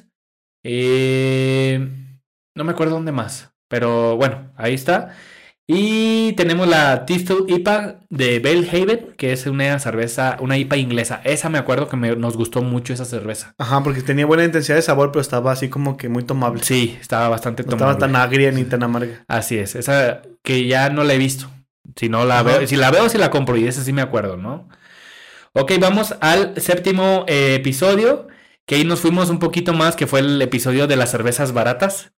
[0.62, 1.88] Eh,
[2.54, 5.14] no me acuerdo dónde más, pero bueno, ahí está.
[5.72, 11.20] Y tenemos la Thistle IPA de Bellhaven, que es una cerveza, una IPA inglesa.
[11.22, 13.54] Esa me acuerdo que me- nos gustó mucho esa cerveza.
[13.56, 16.64] Ajá, porque tenía buena intensidad de sabor, pero estaba así como que muy tomable.
[16.64, 18.00] Sí, estaba bastante no estaba tomable.
[18.14, 19.24] tan agria ni tan amarga.
[19.28, 21.48] Así es, esa que ya no la he visto.
[21.94, 22.58] Si no la Ajá.
[22.58, 24.68] veo, si la veo, si la compro, y esa sí me acuerdo, ¿no?
[25.52, 28.28] Ok, vamos al séptimo eh, episodio,
[28.70, 32.12] que ahí nos fuimos un poquito más, que fue el episodio de las cervezas baratas.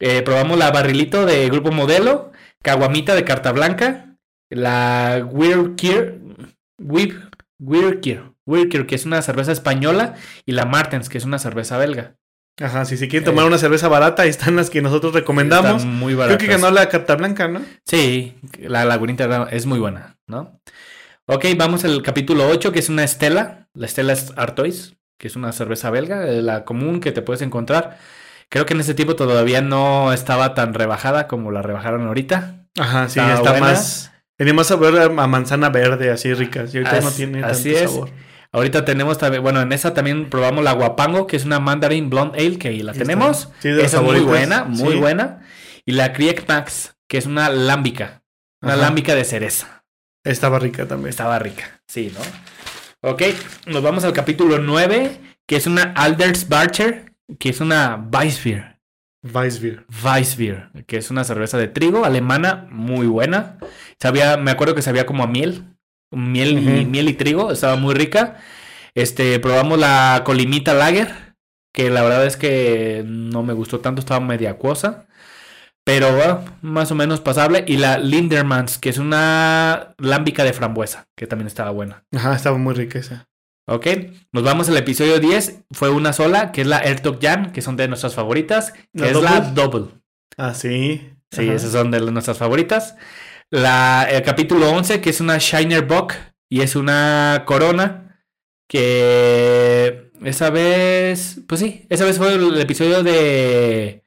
[0.00, 4.16] Eh, probamos la barrilito de Grupo Modelo, Caguamita de Carta Blanca,
[4.48, 6.20] la Weirkier,
[6.80, 7.28] Weir-
[7.58, 10.14] Weirkier, Weirkier, que es una cerveza española,
[10.46, 12.14] y la Martens, que es una cerveza belga.
[12.58, 15.82] Ajá, si se quieren tomar una cerveza barata, ahí están las que nosotros recomendamos.
[15.82, 16.38] Están muy Creo baratas.
[16.42, 17.60] que ganó la carta blanca, ¿no?
[17.84, 20.58] Sí, la lagunita es muy buena, ¿no?
[21.26, 23.68] Ok, vamos al capítulo 8, que es una Estela.
[23.74, 27.42] La Estela es Artois, que es una cerveza belga, eh, la común que te puedes
[27.42, 27.98] encontrar.
[28.48, 32.66] Creo que en ese tiempo todavía no estaba tan rebajada como la rebajaron ahorita.
[32.78, 34.12] Ajá, sí, Está más.
[34.36, 36.60] Tenía más sabor a manzana verde, así rica.
[36.72, 37.90] Y ahorita As- no tiene así tanto es.
[37.90, 38.10] sabor.
[38.52, 42.38] Ahorita tenemos también, bueno, en esa también probamos la Guapango, que es una Mandarin Blonde
[42.38, 43.50] Ale, que ahí la tenemos.
[43.58, 44.98] Sí, de Esa es muy buena, muy Sí.
[44.98, 45.40] buena.
[45.84, 48.22] Y la Kriek Max, que es una lámbica,
[48.62, 48.82] una Ajá.
[48.82, 49.84] lámbica de cereza.
[50.24, 51.10] Estaba rica también.
[51.10, 52.20] Estaba rica, sí, ¿no?
[53.00, 53.22] Ok,
[53.66, 58.80] nos vamos al capítulo 9, que es una Alders Barcher, que es una Weissbier.
[59.22, 59.86] Weissbier.
[60.04, 63.58] Weissbier, que es una cerveza de trigo alemana muy buena.
[64.00, 65.76] Sabía, me acuerdo que sabía como a miel,
[66.10, 68.38] miel, y, miel y trigo, estaba muy rica.
[68.96, 71.36] Este, probamos la Colimita Lager,
[71.72, 75.06] que la verdad es que no me gustó tanto, estaba media acuosa.
[75.88, 77.64] Pero bueno, más o menos pasable.
[77.66, 82.04] Y la Lindermans, que es una lámbica de frambuesa, que también estaba buena.
[82.14, 83.26] Ajá, estaba muy rica esa.
[83.66, 83.86] Ok,
[84.32, 85.64] nos vamos al episodio 10.
[85.70, 89.08] Fue una sola, que es la Airtok Jam, que son de nuestras favoritas, que ¿La
[89.08, 89.86] es la double?
[90.36, 91.10] Ah, sí.
[91.30, 91.54] Sí, Ajá.
[91.54, 92.96] esas son de nuestras favoritas.
[93.50, 96.12] La, el capítulo 11, que es una Shiner Bock
[96.50, 98.22] y es una corona
[98.68, 104.04] que esa vez, pues sí, esa vez fue el episodio de...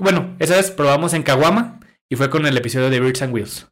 [0.00, 3.66] Bueno, esa vez probamos en Kawama y fue con el episodio de Birds and Wheels.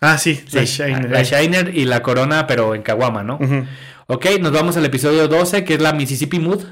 [0.00, 1.10] Ah, sí, Sí, la Shiner.
[1.10, 3.36] la Shiner y la corona, pero en Kawama, ¿no?
[3.40, 3.64] Ujú.
[4.08, 6.62] Ok, nos vamos al episodio 12, que es la Mississippi Mood.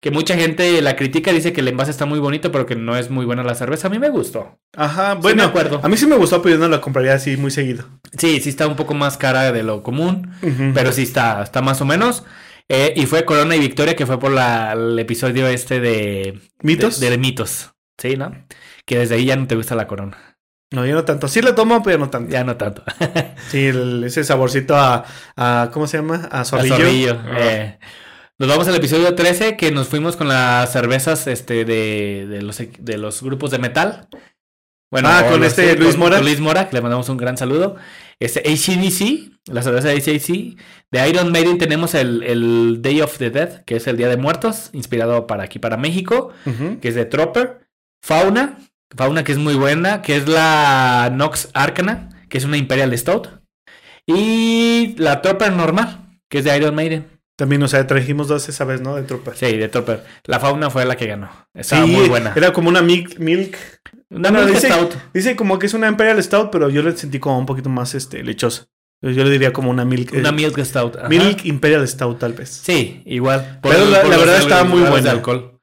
[0.00, 2.96] Que mucha gente la critica, dice que el envase está muy bonito, pero que no
[2.96, 3.88] es muy buena la cerveza.
[3.88, 4.56] A mí me gustó.
[4.76, 5.80] Ajá, Sí, bueno, me acuerdo.
[5.82, 7.84] a mí sí me gustó, pero yo no la compraría así muy seguido.
[8.16, 10.30] Sí, sí está un poco más cara de lo común,
[10.72, 12.22] pero sí está, está más o menos.
[12.68, 16.38] Eh, y fue Corona y Victoria, que fue por la- el episodio este de...
[16.62, 17.00] ¿Mitos?
[17.00, 18.32] De, de mitos, ¿sí, no?
[18.86, 20.16] Que desde ahí ya no te gusta la Corona.
[20.72, 21.28] No, yo no tanto.
[21.28, 22.30] Sí la tomo, pero no tanto.
[22.30, 22.82] Ya no tanto.
[23.50, 25.04] Sí, el- ese saborcito a,
[25.36, 26.28] a- ¿cómo se llama?
[26.30, 26.76] A A zorrillo.
[26.76, 27.36] zorrillo, Ah.
[27.40, 27.78] eh.
[28.38, 32.58] Nos vamos al episodio 13, que nos fuimos con las cervezas este, de, de, los,
[32.78, 34.08] de los grupos de metal.
[34.92, 36.16] Bueno, Ah, con este Luis Mora.
[36.18, 37.76] con Luis Mora, que le mandamos un gran saludo.
[38.20, 40.56] Este ACDC, la cerveza de ACDC.
[40.90, 44.16] De Iron Maiden tenemos el, el Day of the Dead, que es el Día de
[44.16, 46.30] Muertos, inspirado para aquí, para México,
[46.80, 47.67] que es de Tropper.
[48.02, 48.58] Fauna,
[48.96, 53.28] Fauna que es muy buena, que es la Nox Arcana, que es una Imperial Stout.
[54.06, 57.06] Y la Tropper normal, que es de Iron Maiden.
[57.36, 58.96] También, o sea, trajimos dos esa vez, ¿no?
[58.96, 59.32] De tropa.
[59.34, 60.04] Sí, de Tropper.
[60.24, 61.30] La Fauna fue la que ganó.
[61.54, 62.32] Estaba Sí, muy buena.
[62.34, 63.18] Era como una milk.
[63.18, 63.56] milk.
[64.10, 64.94] Una Milk dice, Stout.
[65.12, 67.94] dice como que es una Imperial Stout, pero yo le sentí como un poquito más
[67.94, 68.66] este, lechosa.
[69.02, 70.12] Yo le diría como una milk.
[70.14, 70.96] Una eh, Milk Stout.
[70.96, 71.08] ajá.
[71.08, 72.48] milk Imperial Stout, tal vez.
[72.48, 73.60] Sí, igual.
[73.62, 75.00] Pero la- la verdad estaba muy buena.
[75.02, 75.60] de alcohol.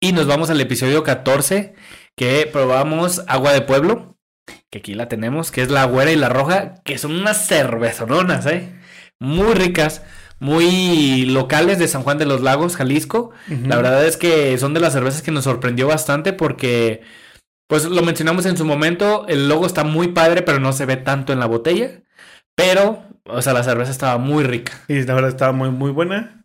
[0.00, 1.74] Y nos vamos al episodio 14,
[2.16, 4.16] que probamos agua de pueblo,
[4.70, 8.46] que aquí la tenemos, que es la güera y la roja, que son unas cervezononas,
[8.46, 8.72] ¿eh?
[9.20, 10.02] Muy ricas,
[10.40, 13.30] muy locales de San Juan de los Lagos, Jalisco.
[13.48, 17.02] La verdad es que son de las cervezas que nos sorprendió bastante porque,
[17.68, 20.96] pues lo mencionamos en su momento, el logo está muy padre, pero no se ve
[20.96, 22.02] tanto en la botella.
[22.56, 24.72] Pero, o sea, la cerveza estaba muy rica.
[24.88, 26.41] Y la verdad estaba muy, muy buena.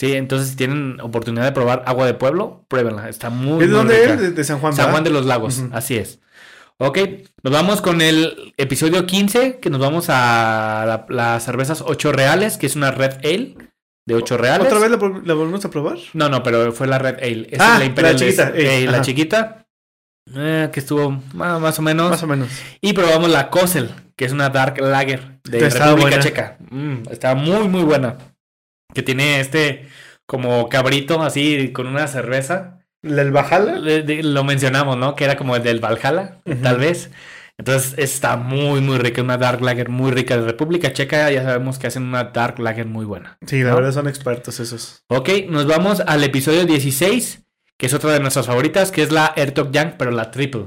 [0.00, 3.10] Sí, entonces si tienen oportunidad de probar agua de pueblo, pruébenla.
[3.10, 4.14] Está muy, ¿Es de muy dónde rica.
[4.14, 4.34] es?
[4.34, 4.72] De, San Juan.
[4.72, 4.92] San ¿verdad?
[4.92, 6.20] Juan de los Lagos, así es.
[6.78, 6.98] Ok,
[7.42, 12.56] nos vamos con el episodio 15, que nos vamos a la- las cervezas 8 reales,
[12.56, 13.56] que es una Red Ale.
[14.06, 14.66] de 8 reales.
[14.68, 15.98] ¿Otra vez la, vol- la volvemos a probar?
[16.14, 17.48] No, no, pero fue la Red Ale.
[17.50, 18.62] Esa Ah, es la Imperial la chiquita, Ale.
[18.62, 19.66] eh, Eh, la chiquita.
[20.34, 22.08] eh, que estuvo más o menos.
[22.10, 22.48] Más o menos.
[22.80, 26.20] Y probamos la Kosel, que es una Dark Lager de estaba República.
[26.20, 26.56] Checa.
[26.70, 28.16] Mm, está muy, muy buena.
[28.94, 29.88] Que tiene este
[30.26, 32.84] como cabrito así con una cerveza.
[33.02, 35.14] ¿El de- lo mencionamos, ¿no?
[35.16, 37.10] Que era como el del Valhalla, tal vez.
[37.58, 39.22] Entonces está muy, muy rica.
[39.22, 40.36] Una Dark Lager muy rica.
[40.36, 43.36] De República Checa ya sabemos que hacen una Dark Lager muy buena.
[43.46, 43.76] Sí, la ¿no?
[43.76, 45.02] verdad son expertos esos.
[45.08, 47.42] Ok, nos vamos al episodio 16,
[47.76, 50.66] que es otra de nuestras favoritas, que es la Airtok Young, pero la triple.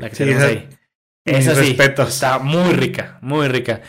[0.00, 0.68] La que Sí, tenemos esa- ahí.
[1.26, 2.08] Esa sí, respetos.
[2.08, 3.82] está muy rica, muy rica.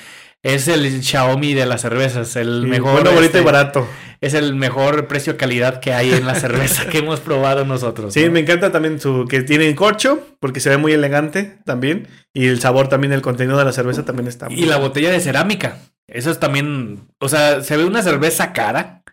[0.44, 2.94] Es el Xiaomi de las cervezas, el Sí, mejor.
[2.94, 3.88] bueno, bonito este, y barato.
[4.22, 8.14] Es el mejor precio-calidad que hay en la cerveza que hemos probado nosotros.
[8.14, 8.32] Sí, ¿no?
[8.32, 12.08] me encanta también su que tiene corcho, porque se ve muy elegante también.
[12.34, 15.12] Y el sabor también, el contenido de la cerveza también está muy Y la botella
[15.12, 15.78] de cerámica.
[16.08, 17.08] Eso es también.
[17.20, 19.04] O sea, se ve una cerveza cara,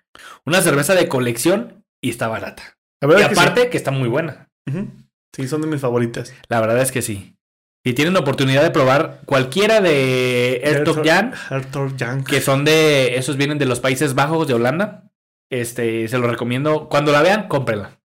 [0.44, 2.76] una cerveza de colección y está barata.
[3.00, 4.48] La Y es que aparte que está muy buena.
[5.34, 6.32] Sí, son de mis favoritas.
[6.48, 7.34] La verdad es que sí.
[7.84, 11.32] Si tienen oportunidad de probar cualquiera de Airtok Jan,
[11.98, 12.24] Jan.
[12.24, 13.16] que son de.
[13.16, 15.10] Esos vienen de los Países Bajos, de Holanda.
[15.50, 16.88] Este, se lo recomiendo.
[16.88, 18.00] Cuando la vean, cómprenla.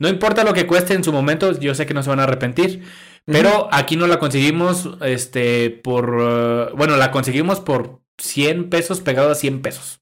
[0.00, 2.24] No importa lo que cueste en su momento, yo sé que no se van a
[2.24, 2.82] arrepentir.
[3.24, 6.16] Pero aquí no la conseguimos, este, por.
[6.20, 10.00] eh, bueno, la conseguimos por 100 pesos pegado a 100 pesos.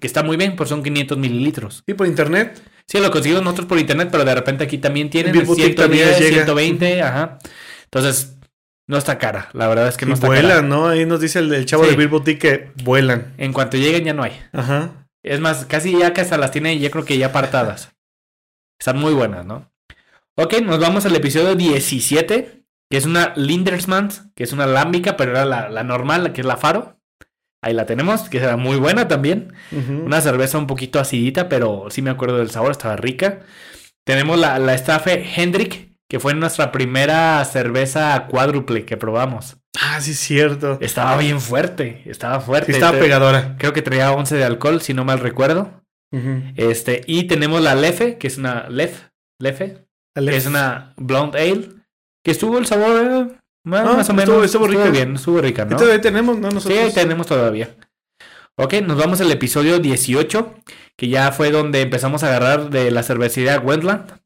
[0.00, 1.82] Que está muy bien, pues son 500 mililitros.
[1.86, 2.62] Sí, por internet.
[2.88, 5.76] Sí, lo conseguimos nosotros por internet, pero de repente aquí también tienen Beer Boutique 110,
[5.88, 6.44] también les llega.
[6.44, 7.38] 120, ajá.
[7.84, 8.36] Entonces,
[8.88, 9.48] no está cara.
[9.52, 10.62] La verdad es que no Y está vuelan, cara.
[10.62, 10.88] ¿no?
[10.88, 11.90] Ahí nos dice el, el chavo Sí.
[11.90, 13.34] de Beer Boutique que vuelan.
[13.38, 14.40] En cuanto lleguen ya no hay.
[14.52, 15.08] Ajá.
[15.24, 17.92] Es más, casi ya que hasta las tiene, yo creo que ya apartadas.
[18.78, 19.68] Están muy buenas, ¿no?
[20.36, 25.32] Ok, nos vamos al episodio 17, que es una Lindersmans, que es una lámbica, pero
[25.32, 26.95] era la, la normal, la que es la Faro.
[27.66, 29.52] Ahí la tenemos, que era muy buena también.
[29.72, 33.40] Una cerveza un poquito acidita, pero sí me acuerdo del sabor, estaba rica.
[34.04, 39.56] Tenemos la, la Stafe Hendrick, que fue nuestra primera cerveza cuádruple que probamos.
[39.80, 40.78] Ah, sí, es cierto.
[40.80, 42.72] Estaba bien fuerte, estaba fuerte.
[42.72, 43.56] Sí, estaba pegadora.
[43.58, 45.82] Creo que traía 11 de alcohol, si no mal recuerdo.
[46.54, 49.08] Este, y tenemos la Lefe, que es una Lef,
[49.40, 51.70] Lefe, que es una Blonde Ale,
[52.24, 54.28] que estuvo el sabor más, Ah, más o menos.
[54.44, 54.90] estuvo- estuvo rica.
[54.90, 55.76] bien, estuvo rica, ¿Y ¿no?
[55.76, 56.48] todavía tenemos, no?
[56.50, 56.78] Sí, Nosotros.
[56.80, 57.76] ahí tenemos todavía.
[58.58, 60.54] Ok, nos vamos al episodio 18,
[60.96, 64.18] que ya fue donde empezamos a agarrar de la cervecería Wendland,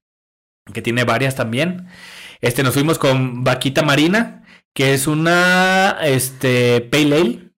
[0.72, 1.88] que tiene varias también.
[2.40, 7.50] Este, nos fuimos con Vaquita Marina, que es una este, Pale Ale.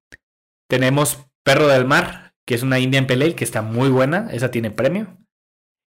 [0.69, 4.51] Tenemos Perro del Mar, que es una Indian Pale Ale, que está muy buena, esa
[4.51, 5.19] tiene premio.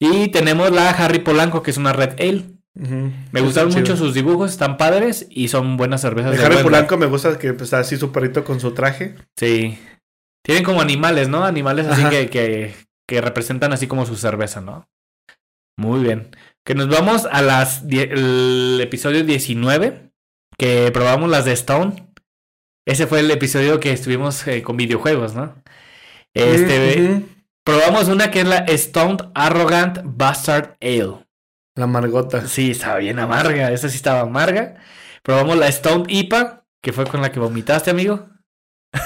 [0.01, 2.45] Y tenemos la Harry Polanco, que es una Red Ale.
[2.75, 6.37] Me Sí, gustaron mucho sus dibujos, están padres y son buenas cervezas.
[6.37, 6.63] De Harry.
[6.63, 9.17] Polanco me gusta que pues, está así su perrito con su traje.
[9.37, 9.79] Sí.
[10.45, 11.45] Tienen como animales, ¿no?
[11.45, 12.75] Animales así que, que,
[13.07, 14.89] que representan así como su cerveza, ¿no?
[15.77, 16.31] Muy bien.
[16.65, 20.11] Que nos vamos a las el episodio 19,
[20.57, 22.13] que probamos las de Stone.
[22.87, 25.55] Ese fue el episodio que estuvimos eh, con videojuegos, ¿no?
[26.35, 27.23] Este,
[27.65, 31.27] probamos una que es la Stone Arrogant Bastard Ale.
[31.77, 32.47] La margota.
[32.47, 33.73] Sí, estaba bien amarga.
[33.73, 34.77] Esa sí estaba amarga.
[35.23, 38.29] Probamos la Stone IPA, que fue con la que vomitaste, amigo.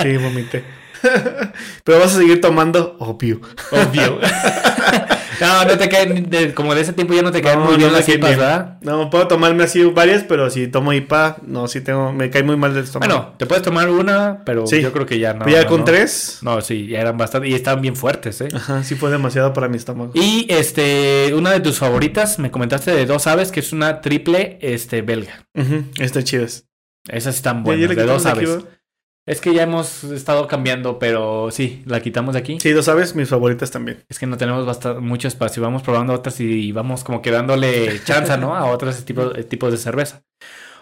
[0.00, 0.64] Sí, vomité.
[1.84, 3.40] Pero vas a seguir tomando, obvio.
[3.72, 4.20] Obvio.
[5.40, 7.72] no, no te caen, de- como de ese tiempo ya no te caen No, muy
[7.74, 8.30] no bien me las IPAs.
[8.36, 8.78] ¿verdad?
[8.82, 12.56] No, puedo tomarme así varias, pero si tomo IPA, no, sí tengo, me cae muy
[12.56, 13.12] mal del estómago.
[13.12, 14.80] Bueno, te puedes tomar una, pero Sí.
[14.80, 15.46] yo creo que ya no.
[15.48, 15.84] Ya no, con no.
[15.84, 18.48] tres, No, sí, ya eran bastante y estaban bien fuertes, ¿eh?
[18.54, 20.12] ajá, sí fue demasiado para mi estómago.
[20.14, 24.58] Y este, una de tus favoritas, me comentaste de dos aves, que es una triple
[24.62, 25.46] este, belga.
[25.54, 26.64] Ujú, Está chidas.
[27.08, 28.64] Esas están buenas, de dos aquí, aves.
[29.28, 32.58] Es que ya hemos estado cambiando, pero sí, la quitamos de aquí.
[32.60, 34.02] Sí, dos aves, mis favoritas también.
[34.08, 35.62] Es que no tenemos bastante, mucho espacio.
[35.62, 38.56] Vamos probando otras y vamos como que dándole chance, ¿no?
[38.56, 40.22] A otros tipos, eh, tipos de cerveza.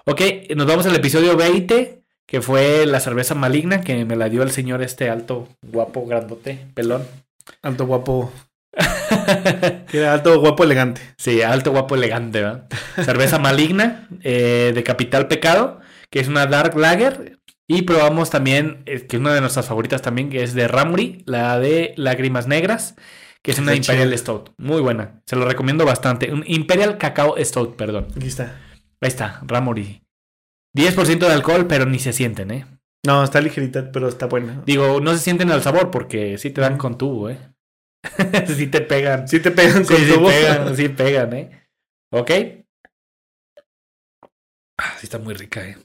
[0.05, 0.21] Ok,
[0.55, 4.53] nos vamos al episodio 20, que fue la cerveza maligna, que me la dio el
[4.53, 7.05] señor este alto, guapo, grandote, pelón.
[7.63, 8.33] Alto guapo.
[9.93, 11.01] Era alto guapo elegante.
[11.19, 12.69] Sí, alto, guapo, elegante, ¿verdad?
[13.05, 15.81] Cerveza maligna, eh, de Capital Pecado,
[16.11, 17.41] que es una Dark Lager.
[17.69, 21.23] Y probamos también, eh, que es una de nuestras favoritas también, que es de Ramuri,
[21.27, 22.95] la de Lágrimas Negras,
[23.43, 24.19] que es una Imperial chida.
[24.19, 24.51] Stout.
[24.57, 25.23] Muy buena.
[25.27, 26.33] Se lo recomiendo bastante.
[26.33, 28.09] Un Imperial Cacao Stout, perdón.
[28.17, 28.61] Aquí está.
[29.01, 30.03] Ahí está, Ramuri.
[30.77, 32.67] 10% de alcohol, pero ni se sienten, ¿eh?
[33.07, 34.63] No, está ligerita, pero está buena.
[34.67, 37.39] Digo, no se sienten al sabor porque sí te dan con tubo, ¿eh?
[38.47, 39.27] sí te pegan.
[39.27, 40.29] Sí te pegan con sí tubo.
[40.29, 41.69] pegan, sí pegan, ¿eh?
[42.13, 42.31] ¿Ok?
[44.79, 45.77] Ah, sí está muy rica, ¿eh?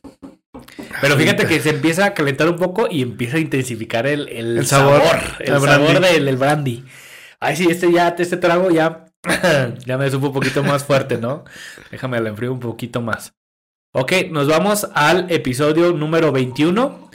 [1.02, 4.58] Pero fíjate que se empieza a calentar un poco y empieza a intensificar el, el,
[4.60, 6.84] El sabor, sabor, el el sabor del, del brandy.
[7.40, 9.06] Ay, sí, este ya, este trago ya,
[9.86, 11.44] ya me supo un poquito más fuerte, ¿no?
[11.90, 13.34] Déjame la enfrío un poquito más.
[13.94, 17.10] Ok, nos vamos al episodio número 21,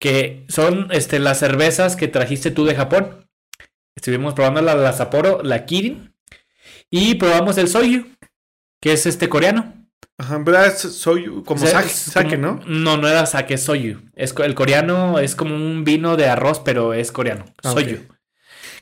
[0.00, 3.28] que son este, las cervezas que trajiste tú de Japón.
[3.94, 6.14] Estuvimos probando la, la Sapporo, la Kirin,
[6.90, 8.06] y probamos el Soyu,
[8.80, 9.85] que es este coreano.
[10.18, 12.60] Ajá, pero es- soy como O sea, sake, sake, ¿no?
[12.66, 14.00] No, no era sake, soyu.
[14.14, 17.44] Es, el coreano es como un vino de arroz, pero es coreano.
[17.62, 17.98] Ah, soyu.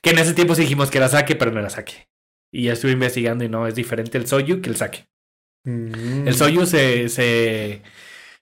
[0.01, 2.09] Que en ese tiempo sí dijimos que era sake, pero no era sake.
[2.53, 5.09] Y ya estuve investigando y no, es diferente el soyu que el sake.
[5.65, 6.29] Mm.
[6.29, 7.83] El soyu se, se,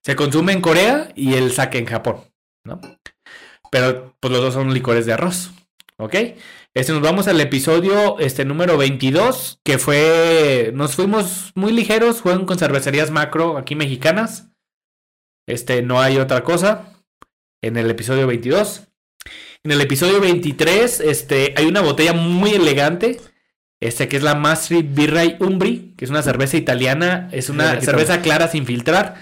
[0.03, 2.25] se consume en Corea y el sake en Japón,
[2.65, 2.81] ¿no?
[3.71, 5.51] Pero pues los dos son licores de arroz,
[5.97, 6.15] ¿ok?
[6.75, 12.47] Este, nos vamos al episodio este, número 22, que fue, nos fuimos muy ligeros, fueron
[12.47, 14.49] con cervecerías macro aquí mexicanas.
[15.47, 16.95] Este, no hay otra cosa
[17.61, 18.89] en el episodio 22.
[19.65, 23.21] En el episodio 23, este, hay una botella muy elegante,
[23.79, 28.23] este, que es la Mastri Birray Umbri, que es una cerveza italiana, es una cerveza
[28.23, 29.17] clara sin filtrar,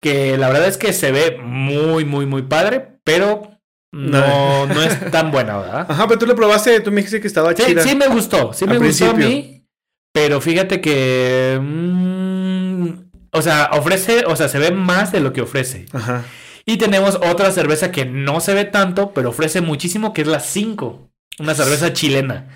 [0.00, 3.57] que la verdad es que se ve muy, muy, muy padre, pero
[3.92, 5.86] no, no es tan buena, ¿verdad?
[5.90, 7.82] Ajá, pero tú le probaste, tú me dijiste que estaba Sí, chida.
[7.82, 9.64] sí me gustó, sí me gustó a mí,
[10.12, 11.58] pero fíjate que...
[11.60, 12.88] mm,
[13.32, 15.86] o sea, ofrece, o sea, se ve más de lo que ofrece.
[15.92, 16.24] Ajá.
[16.64, 20.40] Y tenemos otra cerveza que no se ve tanto, pero ofrece muchísimo, que es la
[20.40, 21.10] 5.
[21.38, 22.48] Una cerveza chilena.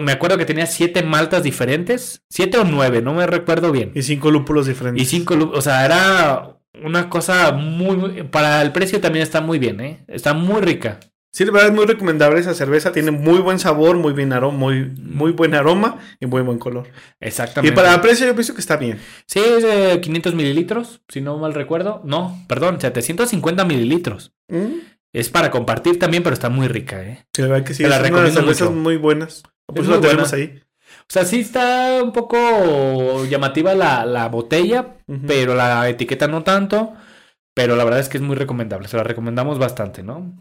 [0.00, 2.22] Me acuerdo que tenía siete maltas diferentes.
[2.28, 3.92] Siete o nueve, no me recuerdo bien.
[3.94, 5.00] Y cinco lúpulos diferentes.
[5.00, 9.58] Y cinco, lu- o sea, era una cosa muy, Para el precio también está muy
[9.58, 10.04] bien, ¿eh?
[10.08, 11.00] Está muy rica.
[11.30, 12.90] Sí, la verdad es muy recomendable esa cerveza.
[12.90, 16.88] Tiene muy buen sabor, muy bien aroma, muy, muy buen aroma y muy buen color.
[17.20, 17.72] Exactamente.
[17.72, 18.98] Y para el precio yo pienso que está bien.
[19.26, 22.00] Sí, es de 500 mililitros, si no mal recuerdo.
[22.04, 24.32] No, perdón, 750 mililitros.
[24.48, 24.78] Mm.
[25.12, 27.26] Es para compartir también, pero está muy rica, ¿eh?
[27.32, 27.82] Sí, la verdad que sí.
[27.82, 28.80] Te la es una de las recomiendo cervezas mucho.
[28.80, 29.42] muy buenas.
[29.66, 30.24] Por Es tenemos buena.
[30.32, 30.62] ahí.
[31.10, 36.92] O sea, sí está un poco llamativa la, la botella, pero la etiqueta no tanto.
[37.54, 40.32] Pero la verdad es que es muy recomendable, se la recomendamos bastante, ¿no?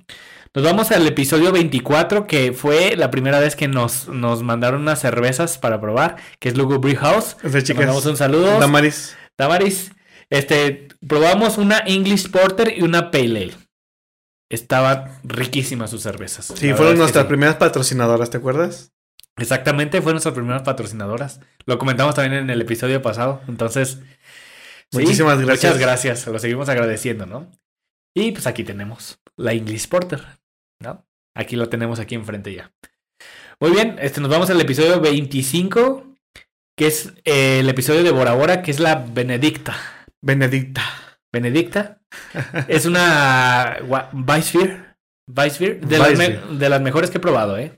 [0.54, 5.00] Nos vamos al episodio 24, que fue la primera vez que nos, nos mandaron unas
[5.00, 7.38] cervezas para probar, que es Lugo Brew House.
[7.42, 7.76] Chicas.
[7.76, 8.60] mandamos un saludo.
[8.60, 9.18] Damaris.
[9.38, 9.92] Damaris.
[10.30, 13.54] Este, probamos una English Porter y una Pale Ale.
[14.50, 16.52] Estaban riquísimas sus cervezas.
[16.56, 17.30] Sí, fueron nuestras sí.
[17.30, 18.92] primeras patrocinadoras, ¿te acuerdas?
[19.38, 21.40] Exactamente, fueron nuestras primeras patrocinadoras.
[21.66, 23.42] Lo comentamos también en el episodio pasado.
[23.48, 24.00] Entonces,
[24.92, 25.74] sí, Muchísimas gracias.
[25.74, 27.52] Muchas gracias, lo seguimos agradeciendo, ¿no?
[28.16, 30.24] Y pues aquí tenemos la English Porter,
[30.82, 31.06] ¿no?
[31.36, 32.72] Aquí lo tenemos aquí enfrente ya.
[33.60, 36.16] Muy bien, este, nos vamos al episodio 25,
[36.76, 39.76] que es eh, el episodio de Bora Bora, que es la Benedicta.
[40.22, 40.82] Benedicta.
[41.32, 42.00] Benedicta.
[42.68, 43.78] es una
[44.14, 44.96] Weissbier.
[45.28, 45.80] Weissbier.
[45.82, 46.58] De, las me- Weissbier.
[46.58, 47.78] de las mejores que he probado, ¿eh?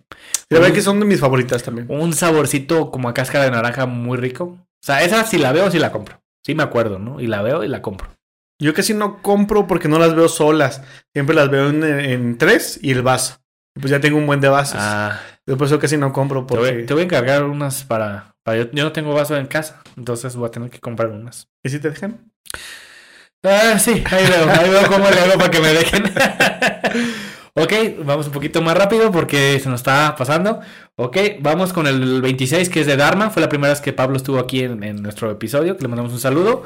[0.50, 1.88] La verdad que son de mis favoritas también.
[1.90, 4.44] Un saborcito como a cáscara de naranja muy rico.
[4.46, 6.22] O sea, esa si la veo, sí la compro.
[6.44, 7.20] Sí me acuerdo, ¿no?
[7.20, 8.10] Y la veo y la compro.
[8.60, 10.82] Yo casi no compro porque no las veo solas.
[11.14, 13.38] Siempre las veo en, en tres y el vaso.
[13.74, 14.80] Pues ya tengo un buen de vasos.
[14.80, 16.84] Ah, Yo por eso casi no compro te, voy, porque...
[16.84, 18.36] te voy a encargar unas para...
[18.44, 21.48] para yo, yo no tengo vaso en casa, entonces voy a tener que comprar unas.
[21.64, 22.32] ¿Y si te dejan?
[23.44, 26.04] Ah, sí, ahí veo, ahí veo cómo le hago para que me dejen.
[27.56, 27.74] ok,
[28.06, 30.60] vamos un poquito más rápido porque se nos está pasando.
[30.96, 33.30] Ok, vamos con el 26 que es de Dharma.
[33.30, 36.14] Fue la primera vez que Pablo estuvo aquí en, en nuestro episodio, que le mandamos
[36.14, 36.64] un saludo.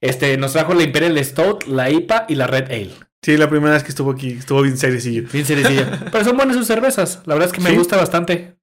[0.00, 2.90] Este, nos trajo la Imperial Stout, la IPA y la Red Ale.
[3.22, 4.30] Sí, la primera vez que estuvo aquí.
[4.32, 5.28] Estuvo bien seriecillo.
[5.32, 5.86] Bien seriecillo.
[6.10, 7.20] Pero son buenas sus cervezas.
[7.26, 7.76] La verdad es que me Sí.
[7.76, 8.56] gusta bastante.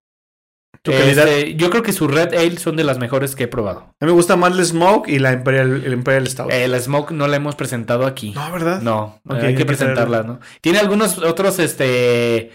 [0.82, 1.28] ¿Tu calidad?
[1.28, 3.80] Este, yo creo que su Red Ale son de las mejores que he probado.
[4.00, 6.52] A mí me gusta más el Smoke y la Imperial, el Imperial Stout.
[6.52, 8.32] El Smoke no la hemos presentado aquí.
[8.32, 8.82] no, ¿verdad?
[8.82, 10.40] No, hay hay que que presentarla, ¿no?
[10.62, 12.52] Tiene algunos otros, este,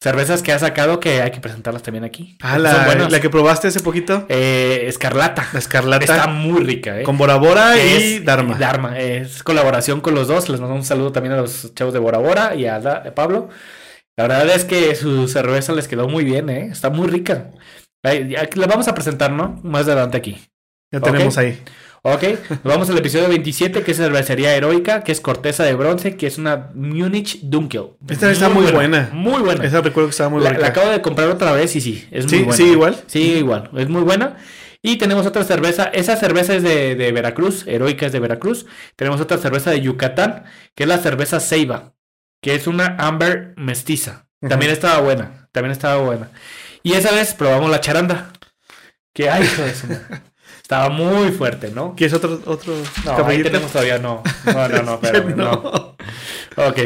[0.00, 2.36] cervezas que ha sacado que hay que presentarlas también aquí.
[2.42, 4.26] Ah, la, la que probaste hace poquito.
[4.28, 5.48] Eh, Escarlata.
[5.52, 6.04] La Escarlata.
[6.04, 7.02] Está muy rica, ¿eh?
[7.04, 8.56] Con Bora Bora Es- y Dharma.
[8.58, 8.98] Dharma.
[8.98, 10.48] Es colaboración con los dos.
[10.48, 13.14] Les mando un saludo también a los chavos de Bora Bora y a, Da- a
[13.14, 13.48] Pablo.
[14.16, 16.68] La verdad es que su cerveza les quedó muy bien, ¿eh?
[16.70, 17.50] Está muy rica.
[18.02, 19.60] La vamos a presentar, ¿no?
[19.62, 20.38] Más adelante aquí.
[20.92, 21.58] Ya tenemos ahí.
[22.06, 26.16] Ok, nos vamos al episodio 27, que es cervecería heroica, que es corteza de bronce,
[26.18, 27.92] que es una Munich Dunkel.
[28.06, 29.08] Esta está muy buena.
[29.12, 29.64] Muy buena.
[29.64, 30.60] Esa recuerdo que estaba muy La, buena.
[30.60, 32.56] la acabo de comprar otra vez y sí, es muy Sí, buena.
[32.56, 32.96] sí, igual.
[33.06, 34.36] Sí, igual, es muy buena.
[34.82, 38.66] Y tenemos otra cerveza, esa cerveza es de, de Veracruz, heroica es de Veracruz.
[38.96, 40.44] Tenemos otra cerveza de Yucatán,
[40.74, 41.94] que es la cerveza Ceiba,
[42.44, 44.28] que es una amber mestiza.
[44.46, 46.28] También estaba buena, también estaba buena.
[46.82, 48.32] Y esa vez probamos la charanda,
[49.14, 49.86] que ay, hijo de su.
[50.62, 51.94] Estaba muy fuerte, ¿no?
[51.94, 52.74] ¿Quieres otro, otro
[53.04, 54.22] No, ahí tenemos todavía no.
[54.46, 55.34] No, no, no, pero no.
[56.56, 56.66] no.
[56.68, 56.78] Ok.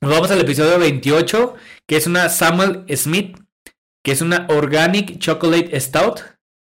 [0.00, 1.54] Nos vamos al episodio 28,
[1.86, 3.38] que es una Samuel Smith,
[4.02, 6.20] que es una Organic Chocolate Stout.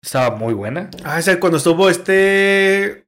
[0.02, 0.90] Estaba muy buena.
[1.04, 3.06] Ah, esa cuando estuvo este.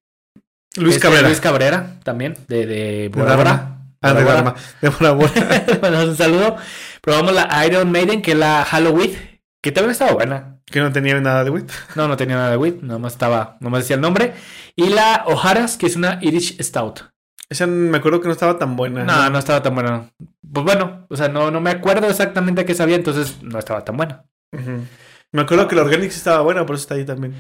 [0.77, 1.29] Luis Este, Cabrera.
[1.29, 3.37] Luis Cabrera, también, de, de Bora.
[3.37, 3.84] Bora.
[4.05, 4.55] Ah, de Bora.
[4.81, 5.33] De Bora Bora.
[5.67, 5.79] Bora.
[5.81, 6.57] Bueno, un saludo.
[7.01, 10.59] Probamos la Iron Maiden, que es la Halloween, que también estaba buena.
[10.67, 11.71] que no tenía nada de wit.
[11.95, 14.35] No, no tenía nada de wheat, nada más estaba, nada más decía el nombre.
[14.77, 17.01] Y la O'Hara's, que es una Irish Stout.
[17.51, 19.05] Esa me acuerdo que no estaba tan buena.
[19.05, 20.11] No, no estaba tan buena.
[20.53, 23.85] Pues bueno, o sea, no, no me acuerdo exactamente a qué sabía, entonces no estaba
[23.85, 24.25] tan buena.
[25.33, 27.35] Me acuerdo que la Organic sí estaba buena, por eso está ahí también.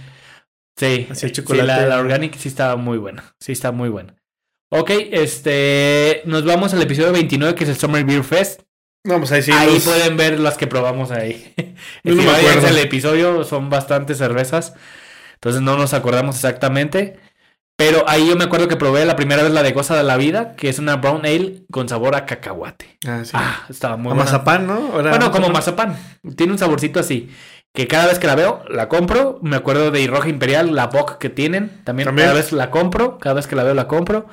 [0.76, 1.66] Sí, Así el sí, chocolate.
[1.66, 3.24] la, la Organic sí estaba muy buena.
[3.40, 4.14] Sí está muy buena.
[4.76, 8.62] Ok, este, nos vamos al episodio 29, que es el Summer Beer Fest.
[9.06, 9.52] Vamos ahí sí.
[9.52, 11.54] ahí pueden ver las que probamos ahí.
[12.02, 12.66] No Si me acuerdo.
[12.66, 14.74] al episodio, son bastantes cervezas.
[15.34, 17.18] Entonces no nos acordamos exactamente.
[17.76, 20.16] Pero ahí yo me acuerdo que probé la primera vez la de Goza de la
[20.16, 22.98] Vida, que es una brown ale con sabor a cacahuate.
[23.06, 23.30] Ah, sí.
[23.34, 24.24] Ah, estaba muy A buena.
[24.24, 24.90] mazapán, ¿no?
[24.92, 25.96] Ahora- Bueno, como mazapán.
[26.36, 27.30] Tiene un saborcito así.
[27.74, 29.38] Que cada vez que la veo, la compro.
[29.42, 31.80] Me acuerdo de Roja Imperial, la Bock que tienen.
[31.84, 32.28] También, También.
[32.28, 33.18] cada vez la compro.
[33.18, 34.26] Cada vez que la veo, la compro.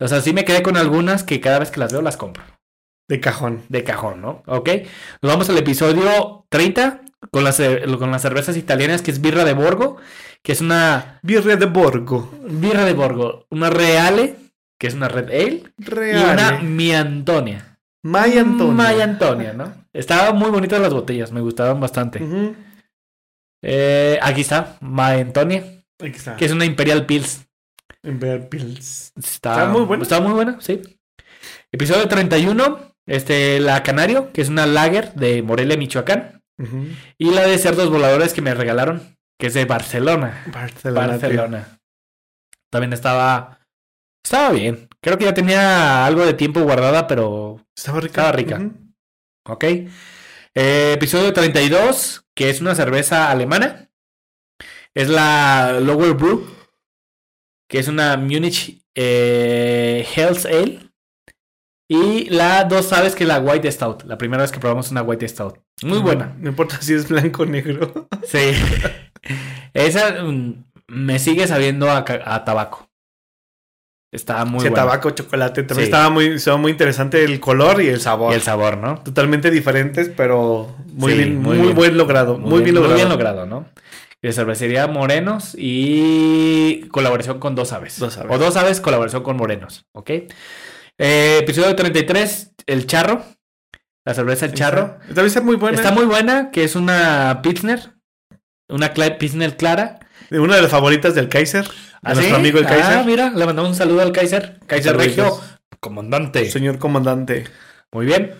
[0.00, 2.42] O sea, sí me quedé con algunas que cada vez que las veo, las compro.
[3.08, 3.62] De cajón.
[3.68, 4.42] De cajón, ¿no?
[4.46, 4.68] Ok.
[5.22, 9.44] Nos vamos al episodio 30 con las, eh, con las cervezas italianas, que es Birra
[9.44, 9.96] de Borgo.
[10.42, 12.30] Que es una Birria de Borgo.
[12.48, 13.46] Birra de Borgo.
[13.50, 14.36] Una Reale,
[14.78, 15.64] que es una Red Ale.
[15.78, 16.60] Y una.
[16.62, 17.78] Mi Antonia.
[18.04, 18.72] Maya Antonio.
[18.72, 19.74] Maya Antonia, ¿no?
[19.92, 22.20] Estaban muy bonitas las botellas, me gustaban bastante.
[23.62, 25.64] Eh, aquí está, Maya Antonia,
[26.00, 26.36] Aquí está.
[26.36, 27.47] que es una Imperial Pils.
[28.02, 29.12] En Bear Pills.
[29.16, 30.02] Está, Está muy buena.
[30.02, 30.82] Está muy buena, sí.
[31.72, 36.42] Episodio 31, este, la Canario, que es una lager de Morelia, Michoacán.
[37.18, 40.42] Y la de cerdos voladores que me regalaron, que es de Barcelona.
[40.52, 41.18] Barcelona.
[41.18, 41.48] tío.
[42.70, 43.60] También estaba.
[44.24, 44.88] Estaba bien.
[45.00, 48.22] Creo que ya tenía algo de tiempo guardada, pero Estaba rica.
[48.22, 48.56] Estaba rica.
[48.56, 48.72] Ujú.
[49.46, 49.64] Ok.
[49.64, 53.88] Eh, episodio 32, que es una cerveza alemana.
[54.94, 56.44] Es la Lower Brew,
[57.68, 60.80] que es una Munich eh, Hells Ale.
[61.90, 64.04] Y la dos sabes que es la White Stout.
[64.04, 65.58] La primera vez que probamos una White Stout.
[65.82, 66.36] Muy buena.
[66.38, 68.08] No importa si es blanco o negro.
[68.26, 68.52] Sí.
[69.72, 72.04] Esa mm, me sigue sabiendo a,
[72.44, 72.88] tabaco.
[74.12, 74.84] Está muy Sí, buena.
[74.84, 75.62] tabaco, chocolate.
[75.62, 75.90] También Sí.
[75.90, 78.32] estaba muy, estaba muy interesante el color y el sabor.
[78.32, 78.98] Y el sabor, ¿no?
[79.02, 81.76] Totalmente diferentes, pero muy Sí, bien, muy muy, bien.
[81.76, 82.38] buen logrado.
[82.38, 82.94] Muy, bien, logrado.
[82.94, 83.66] Muy bien logrado, ¿no?
[84.20, 87.98] De cervecería Morenos y colaboración con Dos Aves.
[88.00, 88.32] Dos Aves.
[88.34, 90.10] O Dos Aves, colaboración con Morenos, ¿ok?
[90.10, 93.24] Eh, episodio 33, El Charro.
[94.04, 94.98] La cerveza El Charro.
[95.06, 95.76] También está muy buena.
[95.76, 97.92] Está muy buena, que es una Pilsner.
[98.68, 100.00] Una Pilsner clara.
[100.30, 101.64] Una de las favoritas del Kaiser.
[101.64, 101.70] De
[102.02, 102.40] ¿Ah, nuestro sí?
[102.40, 103.04] amigo el Ah, Kaiser.
[103.04, 104.58] mira, le mandamos un saludo al Kaiser.
[104.66, 104.96] Kaiser.
[104.96, 105.40] Regio,
[105.78, 106.50] comandante.
[106.50, 107.44] Señor comandante.
[107.92, 108.34] Muy bien.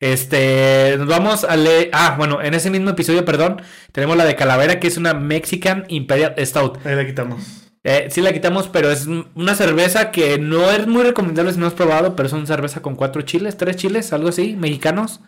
[0.00, 1.90] Este, nos vamos a leer.
[1.92, 3.60] Ah, bueno, en ese mismo episodio, perdón,
[3.92, 6.84] tenemos la de Calavera, que es una Mexican Imperial Stout.
[6.86, 7.68] Ahí la quitamos.
[7.84, 11.66] Eh, sí la quitamos, pero es una cerveza que no es muy recomendable si no
[11.66, 15.20] has probado, pero es una cerveza con cuatro chiles, tres chiles, algo así, mexicanos,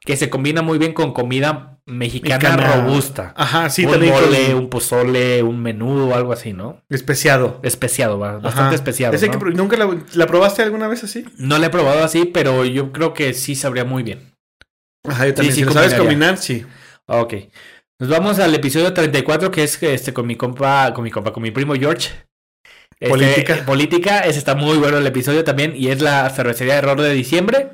[0.00, 2.76] que se combina muy bien con comida mexicana, Mexicana.
[2.82, 3.32] robusta.
[3.36, 6.82] Ajá, sí, un también con- mole, un pozole, un menudo, algo así, ¿no?
[6.88, 7.60] Especiado.
[7.62, 8.38] Especiado, va, Ajá.
[8.38, 9.14] bastante especiado.
[9.14, 9.32] Ese ¿no?
[9.32, 11.24] que pro- ¿Nunca la, la probaste alguna vez así?
[11.38, 14.32] No la he probado así, pero yo creo que sí sabría muy bien.
[15.08, 15.54] Ajá, yo también.
[15.54, 16.66] sí si lo sabes combinar, sí.
[17.06, 17.34] Ok.
[18.00, 21.42] Nos vamos al episodio 34, que es este con mi compa, con mi compa, con
[21.42, 22.10] mi primo George.
[22.98, 23.64] Este, Política.
[23.66, 25.74] política, ese está muy bueno el episodio también.
[25.76, 27.68] Y es la cervecería de error de diciembre.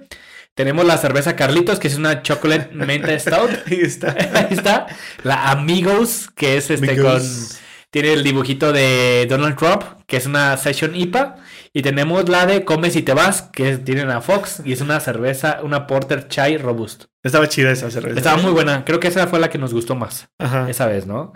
[0.54, 3.50] Tenemos la cerveza Carlitos, que es una chocolate menta stout.
[3.66, 4.14] Ahí está.
[4.34, 4.86] Ahí está.
[5.22, 7.22] La Amigos, que es este Amigos.
[7.22, 7.62] con.
[7.90, 11.36] Tiene el dibujito de Donald Trump, que es una Session IPA.
[11.74, 14.62] Y tenemos la de Comes y te vas, que tiene a Fox.
[14.64, 17.04] Y es una cerveza, una Porter Chai Robust.
[17.22, 18.16] Estaba chida esa cerveza.
[18.16, 18.84] Estaba muy buena.
[18.86, 20.28] Creo que esa fue la que nos gustó más.
[20.38, 20.70] Ajá.
[20.70, 21.34] Esa vez, ¿no?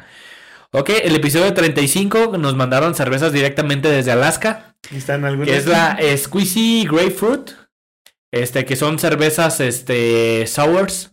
[0.72, 4.76] Ok, el episodio 35 nos mandaron cervezas directamente desde Alaska.
[4.90, 5.48] Están algunas.
[5.48, 7.50] Que es la Squeezy Grapefruit.
[8.42, 11.10] Este, que son cervezas, este, sours.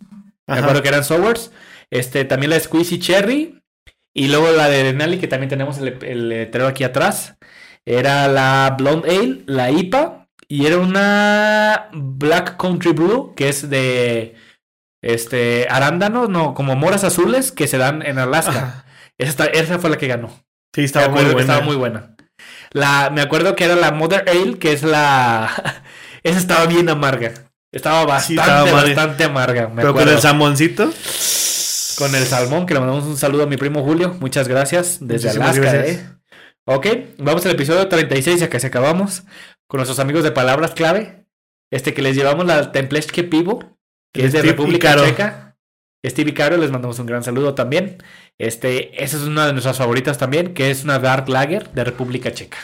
[0.48, 1.52] Me acuerdo que eran sours.
[1.90, 3.62] Este, también la Squeezy Cherry.
[4.16, 7.36] Y luego la de Denali, que también tenemos el, el letrero aquí atrás.
[7.86, 10.28] Era la Blonde Ale, la IPA.
[10.48, 14.36] Y era una Black Country Blue, que es de
[15.02, 18.86] este arándanos, no, como moras azules que se dan en Alaska.
[19.18, 20.32] Esa, esa fue la que ganó.
[20.74, 21.42] Sí, estaba Me muy buena.
[21.42, 22.16] Estaba muy buena.
[22.72, 25.50] La, me acuerdo que era la Mother Ale, que es la.
[26.24, 27.34] Esa estaba bien amarga.
[27.72, 29.68] Estaba bastante, estaba bastante amarga.
[29.68, 30.92] me Pero con el salmoncito.
[31.98, 34.16] Con el salmón, que le mandamos un saludo a mi primo Julio.
[34.20, 34.98] Muchas gracias.
[35.00, 35.98] Desde Muchísimas Alaska, gracias.
[35.98, 36.10] ¿eh?
[36.66, 36.88] Ok,
[37.20, 39.24] vamos al episodio 36, ya casi acabamos.
[39.68, 41.26] Con nuestros amigos de Palabras Clave.
[41.72, 43.78] Este que les llevamos la Templechke Pivo,
[44.14, 44.96] que es de Steve República.
[44.96, 45.58] Checa.
[46.06, 47.98] Steve y Caro, les mandamos un gran saludo también.
[48.38, 52.32] Este, esa es una de nuestras favoritas también, que es una Dark Lager de República
[52.34, 52.58] Checa.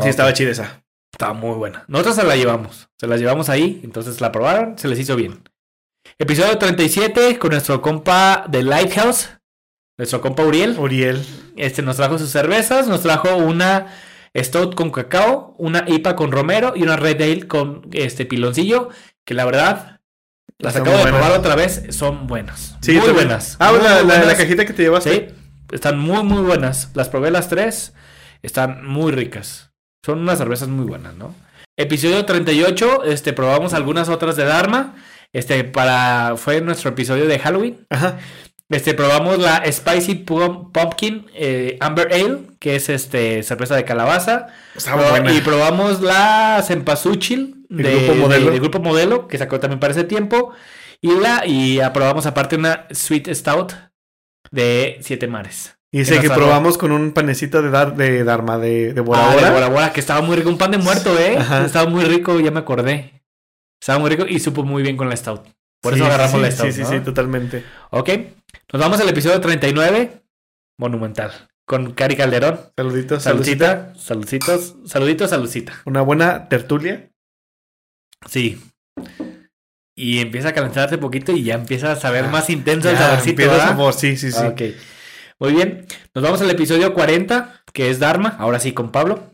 [0.00, 0.82] Sí, estaba chida esa.
[1.12, 1.84] Estaba muy buena.
[1.88, 2.88] Nosotros se la llevamos.
[2.98, 3.80] Se la llevamos ahí.
[3.84, 4.78] Entonces la probaron.
[4.78, 5.42] Se les hizo bien.
[6.18, 9.28] Episodio 37 con nuestro compa de Lighthouse.
[9.98, 10.78] Nuestro compa Uriel.
[10.78, 11.24] Uriel.
[11.56, 12.88] Este nos trajo sus cervezas.
[12.88, 13.88] Nos trajo una
[14.36, 15.54] Stout con cacao.
[15.58, 16.72] Una IPA con romero.
[16.74, 18.88] Y una Red Ale con este piloncillo.
[19.24, 20.00] Que la verdad.
[20.58, 21.20] Las acabo de buenas.
[21.20, 21.82] probar otra vez.
[21.90, 22.76] Son buenas.
[22.80, 23.56] Sí, muy buenas.
[23.58, 25.28] Ah, Muy, la, la- cajita que te llevaste.
[25.28, 25.34] Sí,
[25.72, 26.90] están muy, muy buenas.
[26.94, 27.92] Las probé las tres.
[28.42, 29.71] Están muy ricas.
[30.04, 31.34] Son unas cervezas muy buenas, ¿no?
[31.76, 34.96] Episodio 38, este, probamos algunas otras de Dharma.
[35.32, 37.86] Este, para, fue nuestro episodio de Halloween.
[37.88, 38.18] Ajá.
[38.68, 44.48] Este, probamos la Spicy Pum- Pumpkin eh, Amber Ale, que es este, cerveza de calabaza.
[44.74, 45.32] Está Pro- buena.
[45.32, 48.50] Y probamos la Cempasúchil El de, Grupo de- Modelo.
[48.50, 50.52] de Grupo Modelo, que sacó también para ese tiempo.
[51.00, 53.72] Y la, y aprobamos aparte una Sweet Stout
[54.50, 55.76] de Siete Mares.
[55.94, 59.34] Y ese que probamos con un panecito de, dar, de Dharma, de, de Bora Ah,
[59.34, 59.46] Bora.
[59.46, 60.48] de Bora Bora, que estaba muy rico.
[60.48, 61.36] Un pan de muerto, ¿eh?
[61.38, 61.66] Ajá.
[61.66, 63.22] Estaba muy rico, ya me acordé.
[63.80, 65.42] Estaba muy rico y supo muy bien con la Stout.
[65.82, 66.88] Por Sí, eso agarramos sí, la Stout, Sí, sí, ¿no?
[66.90, 67.64] sí, totalmente.
[67.90, 68.08] Ok.
[68.72, 70.22] Nos vamos al episodio 39.
[70.78, 71.30] Monumental.
[71.66, 72.58] Con Cari Calderón.
[72.74, 73.92] Saluditos, saludcita.
[73.98, 74.74] Saluditos.
[74.86, 75.74] Saluditos, saludcita.
[75.84, 77.10] Una buena tertulia.
[78.26, 78.60] Sí.
[79.94, 83.42] Y empieza a calentarse poquito y ya empieza a saber más intenso el saborcito.
[83.42, 84.42] empieza sabor, sí, sí, sí.
[84.44, 84.62] Ok.
[85.42, 85.86] Muy bien.
[86.14, 88.36] Nos vamos al episodio 40, que es Dharma.
[88.38, 89.32] Ahora sí con Pablo.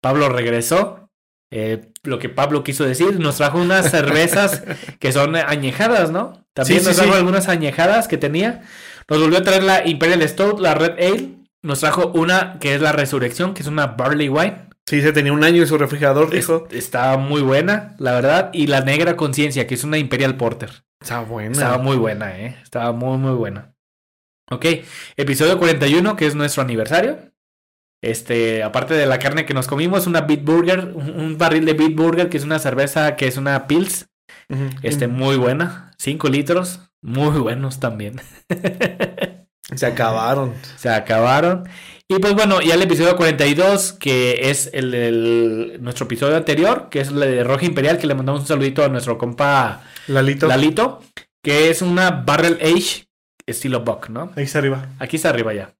[0.00, 1.10] Pablo regresó.
[1.50, 4.62] Eh, lo que Pablo quiso decir, nos trajo unas cervezas
[5.00, 6.46] que son añejadas, ¿no?
[6.54, 7.18] También Sí, nos sí, trajo sí.
[7.18, 8.62] algunas añejadas que tenía.
[9.06, 11.34] Nos volvió a traer la Imperial Stout, la Red Ale.
[11.62, 14.68] Nos trajo una que es la Resurrección, que es una Barley Wine.
[14.86, 16.66] Sí, se tenía un año en su refrigerador, dijo.
[16.70, 18.48] Está muy buena, la verdad.
[18.54, 20.84] Y la Negra Conciencia, que es una Imperial Porter.
[21.02, 21.52] Está buena.
[21.52, 22.56] Estaba muy buena, ¿eh?
[22.62, 23.73] Estaba muy, muy buena.
[24.50, 24.66] Ok,
[25.16, 27.18] episodio 41, que es nuestro aniversario.
[28.02, 31.94] Este, aparte de la carne que nos comimos, una Beat Burger, un, barril de Beat
[31.94, 34.10] Burger, que es una cerveza que es una Pils.
[34.82, 35.92] Este, muy buena.
[35.98, 38.20] 5 litros, muy buenos también.
[39.74, 40.52] Se acabaron.
[40.76, 41.66] Se acabaron.
[42.06, 47.00] Y pues bueno, ya el episodio 42, que es el, el- nuestro episodio anterior, que
[47.00, 50.46] es el de Roja Imperial, que le mandamos un saludito a nuestro compa Lalito.
[50.46, 51.02] Lalito,
[51.42, 53.06] que es una Barrel Age
[53.46, 54.32] estilo Buck, ¿no?
[54.36, 54.88] Ahí está arriba.
[54.98, 55.74] Aquí está arriba ya.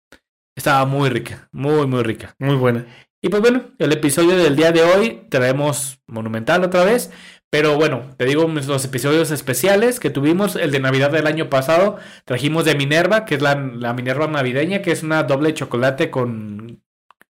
[0.56, 2.34] Estaba muy rica, muy, muy rica.
[2.38, 2.86] Muy buena.
[3.22, 7.10] Y pues bueno, el episodio del día de hoy traemos Monumental otra vez.
[7.50, 10.56] Pero bueno, te digo los episodios especiales que tuvimos.
[10.56, 14.82] El de Navidad del año pasado trajimos de Minerva, que es la, la Minerva navideña,
[14.82, 16.82] que es una doble chocolate con,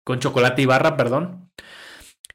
[0.04, 1.50] con chocolate y barra, perdón.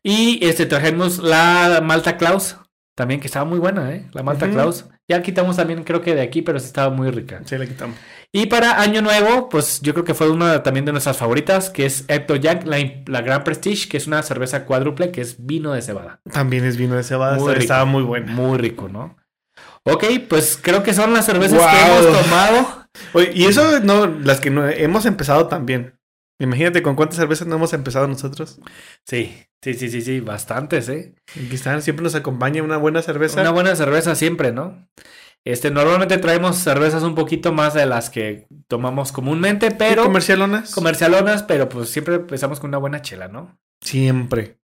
[0.03, 2.57] Y este trajimos la Malta Klaus,
[2.95, 4.07] también que estaba muy buena, ¿eh?
[4.13, 4.53] La Malta Ujú.
[4.53, 4.85] Klaus.
[5.11, 7.41] Ya quitamos también, creo que de aquí, pero sí estaba muy rica.
[7.43, 7.97] Sí, la quitamos.
[8.31, 11.85] Y para Año Nuevo, pues yo creo que fue una también de nuestras favoritas, que
[11.85, 15.73] es Ecto Jack, la, la Gran Prestige, que es una cerveza cuádruple, que es vino
[15.73, 16.21] de cebada.
[16.31, 17.33] También es vino de cebada.
[17.33, 17.61] Muy está- rico.
[17.63, 18.31] Estaba muy buena.
[18.31, 19.17] Muy rico, ¿no?
[19.83, 22.85] Ok, pues creo que son las cervezas que hemos tomado.
[23.13, 25.99] Oye, y eso no, las que no hemos empezado también.
[26.41, 28.59] Imagínate con cuántas cervezas no hemos empezado nosotros.
[29.05, 31.13] Sí, sí, sí, sí, sí, bastantes, ¿eh?
[31.29, 33.41] Aquí están, siempre nos acompaña una buena cerveza.
[33.41, 34.87] Una buena cerveza siempre, ¿no?
[35.45, 40.03] Este, normalmente traemos cervezas un poquito más de las que tomamos comúnmente, pero...
[40.03, 40.73] comercialonas?
[40.73, 43.59] Comercialonas, pero pues siempre empezamos con una buena chela, ¿no?
[43.79, 44.57] Siempre.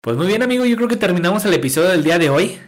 [0.00, 2.60] Pues muy bien, amigo, yo creo que terminamos el episodio del día de hoy.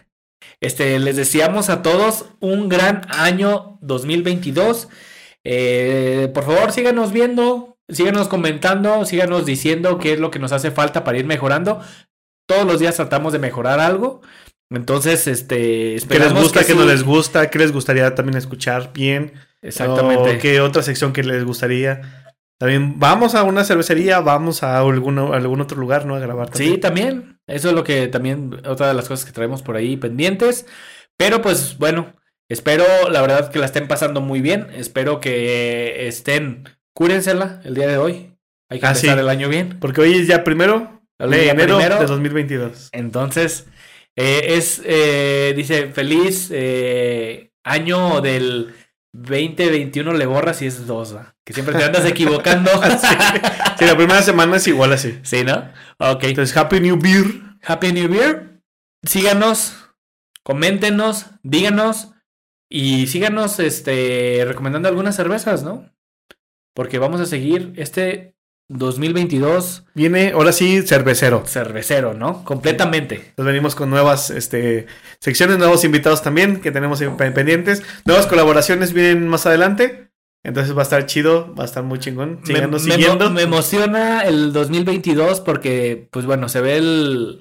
[0.59, 4.89] Este, les deseamos a todos un gran año 2022.
[5.45, 10.71] Eh, por favor, síganos viendo, síganos comentando, síganos diciendo qué es lo que nos hace
[10.71, 11.81] falta para ir mejorando.
[12.47, 14.21] Todos los días tratamos de mejorar algo.
[14.71, 17.49] Entonces, este, ¿Qué les esperamos gusta, que no les gusta?
[17.49, 19.33] ¿Qué les gustaría también escuchar bien?
[19.61, 20.37] Exactamente.
[20.37, 22.25] ¿O ¿Qué otra sección que les gustaría?
[22.59, 26.15] También vamos a una cervecería, vamos a alguno, a algún otro lugar, ¿no?
[26.15, 26.73] A grabar también.
[26.73, 27.39] Sí, también.
[27.47, 30.65] Eso es lo que también, otra de las cosas que traemos por ahí pendientes.
[31.17, 32.13] Pero pues bueno,
[32.49, 34.67] espero la verdad que la estén pasando muy bien.
[34.75, 36.65] Espero que estén
[36.99, 38.35] cúrensela el día de hoy.
[38.69, 39.19] Hay que Ah, empezar sí.
[39.21, 39.79] el año bien.
[39.79, 41.97] Porque hoy es ya primero de enero primero.
[41.99, 42.89] de 2022.
[42.91, 43.67] Entonces,
[44.17, 48.73] eh, es, eh, dice, feliz eh, año del
[49.13, 51.35] 2021, le borras y es dos, ¿va?
[51.45, 52.69] Que siempre te andas equivocando.
[53.79, 55.19] Sí, la primera semana es igual así.
[55.23, 55.71] sí, ¿no?
[55.99, 56.25] Ok.
[56.25, 57.25] Entonces, Happy New Beer.
[57.65, 58.59] Happy New Year.
[59.03, 59.89] Síganos,
[60.43, 62.09] coméntenos, díganos
[62.69, 65.89] y síganos este, recomendando algunas cervezas, ¿no?
[66.79, 68.35] Porque vamos a seguir este
[68.69, 71.43] 2022 Viene, ahora sí, cervecero.
[71.45, 72.45] cervecero, ¿no?
[72.45, 73.33] Completamente.
[73.35, 74.85] Nos venimos con nuevas este,
[75.19, 77.03] secciones, nuevos invitados también que tenemos
[77.33, 77.83] pendientes.
[78.05, 80.09] Nuevas colaboraciones vienen más adelante.
[80.41, 82.39] Entonces va a estar chido, va a estar muy chingón.
[82.47, 83.29] Me, me- siguiendo.
[83.29, 87.39] me emociona el 2022 porque, pues bueno, se ve el,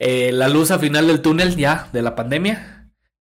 [0.00, 2.81] eh, la luz al final del túnel ya de la pandemia.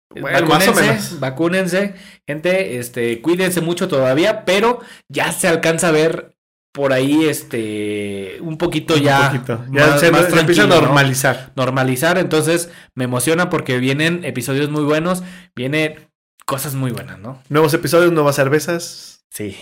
[0.09, 1.19] Bueno, más o vacúnense, menos.
[1.19, 1.95] vacúnense,
[2.27, 4.79] gente, este, cuídense mucho todavía, pero
[5.09, 6.35] ya se alcanza a ver
[6.73, 9.65] por ahí, este, un poquito ya, Un poquito.
[9.71, 11.51] Ya más- se, más se empieza a normalizar.
[11.55, 12.17] normalizar.
[12.17, 15.23] Entonces me emociona porque vienen episodios muy buenos,
[15.55, 16.09] vienen
[16.45, 17.41] cosas muy buenas, ¿no?
[17.49, 19.57] Nuevos episodios, nuevas cervezas, Sí,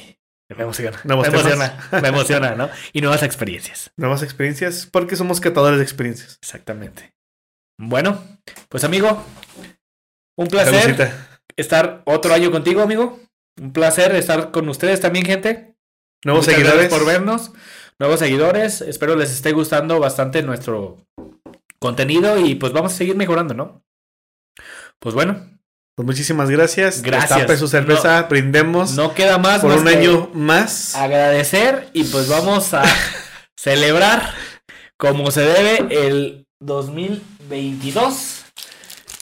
[0.56, 1.00] me emociona.
[1.04, 2.70] Me emociona, me emociona, ¿no?
[2.94, 3.92] Y nuevas experiencias.
[3.98, 6.38] nuevas experiencias, porque somos catadores de experiencias.
[6.44, 7.12] Exactamente.
[7.80, 8.22] Bueno,
[8.70, 9.26] pues amigo,
[10.36, 11.12] un placer
[11.56, 13.20] estar otro año contigo, amigo.
[13.62, 15.76] Un placer estar con ustedes también, gente.
[16.26, 16.90] Nuevos Muchas seguidores.
[16.90, 17.52] por vernos.
[18.00, 18.82] Nuevos seguidores.
[18.82, 21.06] Espero les esté gustando bastante nuestro
[21.80, 23.84] contenido y pues vamos a seguir mejorando, ¿no?
[25.00, 25.50] Pues bueno,
[25.96, 27.02] Pues muchísimas gracias.
[27.04, 27.30] Gracias.
[27.38, 30.96] Destape su cerveza, brindemos no queda más por más un año más.
[30.96, 32.84] agradecer y pues vamos a
[33.60, 34.34] celebrar
[34.98, 38.43] como se debe el 2022.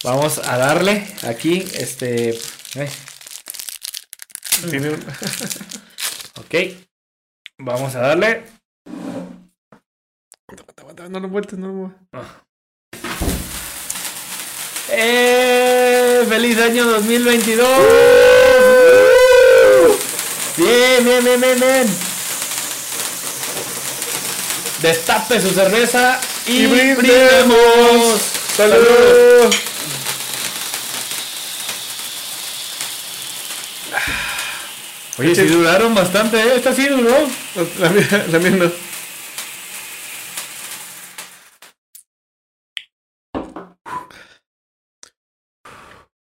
[0.03, 2.37] Vamos a darle aquí este
[4.69, 5.05] Tiene un-
[6.39, 6.55] ok.
[7.59, 8.43] Vamos a darle
[11.09, 11.99] No lo vueltes, no lo vueltes.
[14.91, 16.25] ¡Eh!
[16.29, 17.67] ¡Feliz año 2022!
[20.57, 21.97] Bien, bien, bien, bien, bien.
[24.81, 26.97] Destape su cerveza y, Y brindemos.
[26.97, 28.21] brindemos.
[28.55, 29.55] ¡Salud!
[35.21, 36.55] Oye, sí duraron bastante, ¿eh?
[36.55, 37.15] Esta sí duró.
[37.79, 38.71] La mía, la mía no.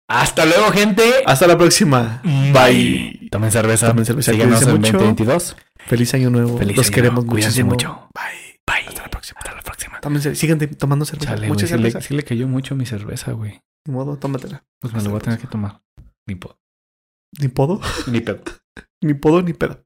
[0.07, 1.03] Hasta luego, gente.
[1.25, 2.21] Hasta la próxima.
[2.23, 3.29] Bye.
[3.31, 3.87] Tomen cerveza.
[3.87, 4.91] Tomen cerveza, Síganos en mucho.
[4.93, 5.55] 2022.
[5.87, 6.57] Feliz año nuevo.
[6.57, 6.95] Feliz Los año.
[6.95, 7.69] queremos Cuídense muchísimo.
[7.95, 8.09] mucho.
[8.13, 8.59] Bye.
[8.65, 8.87] Bye.
[8.89, 9.39] Hasta la próxima.
[10.01, 11.35] Tómense- sigan tomando cerveza.
[11.35, 12.01] Chale, Mucha sí, le, cerveza.
[12.01, 13.61] sí le cayó mucho mi cerveza, güey.
[13.87, 14.65] Ni modo, tómatela.
[14.79, 15.81] Pues me lo voy a tener que tomar.
[16.27, 16.59] Ni puedo.
[17.39, 18.41] Ni podo, Ni pedo.
[19.01, 19.85] ni podo, ni pedo.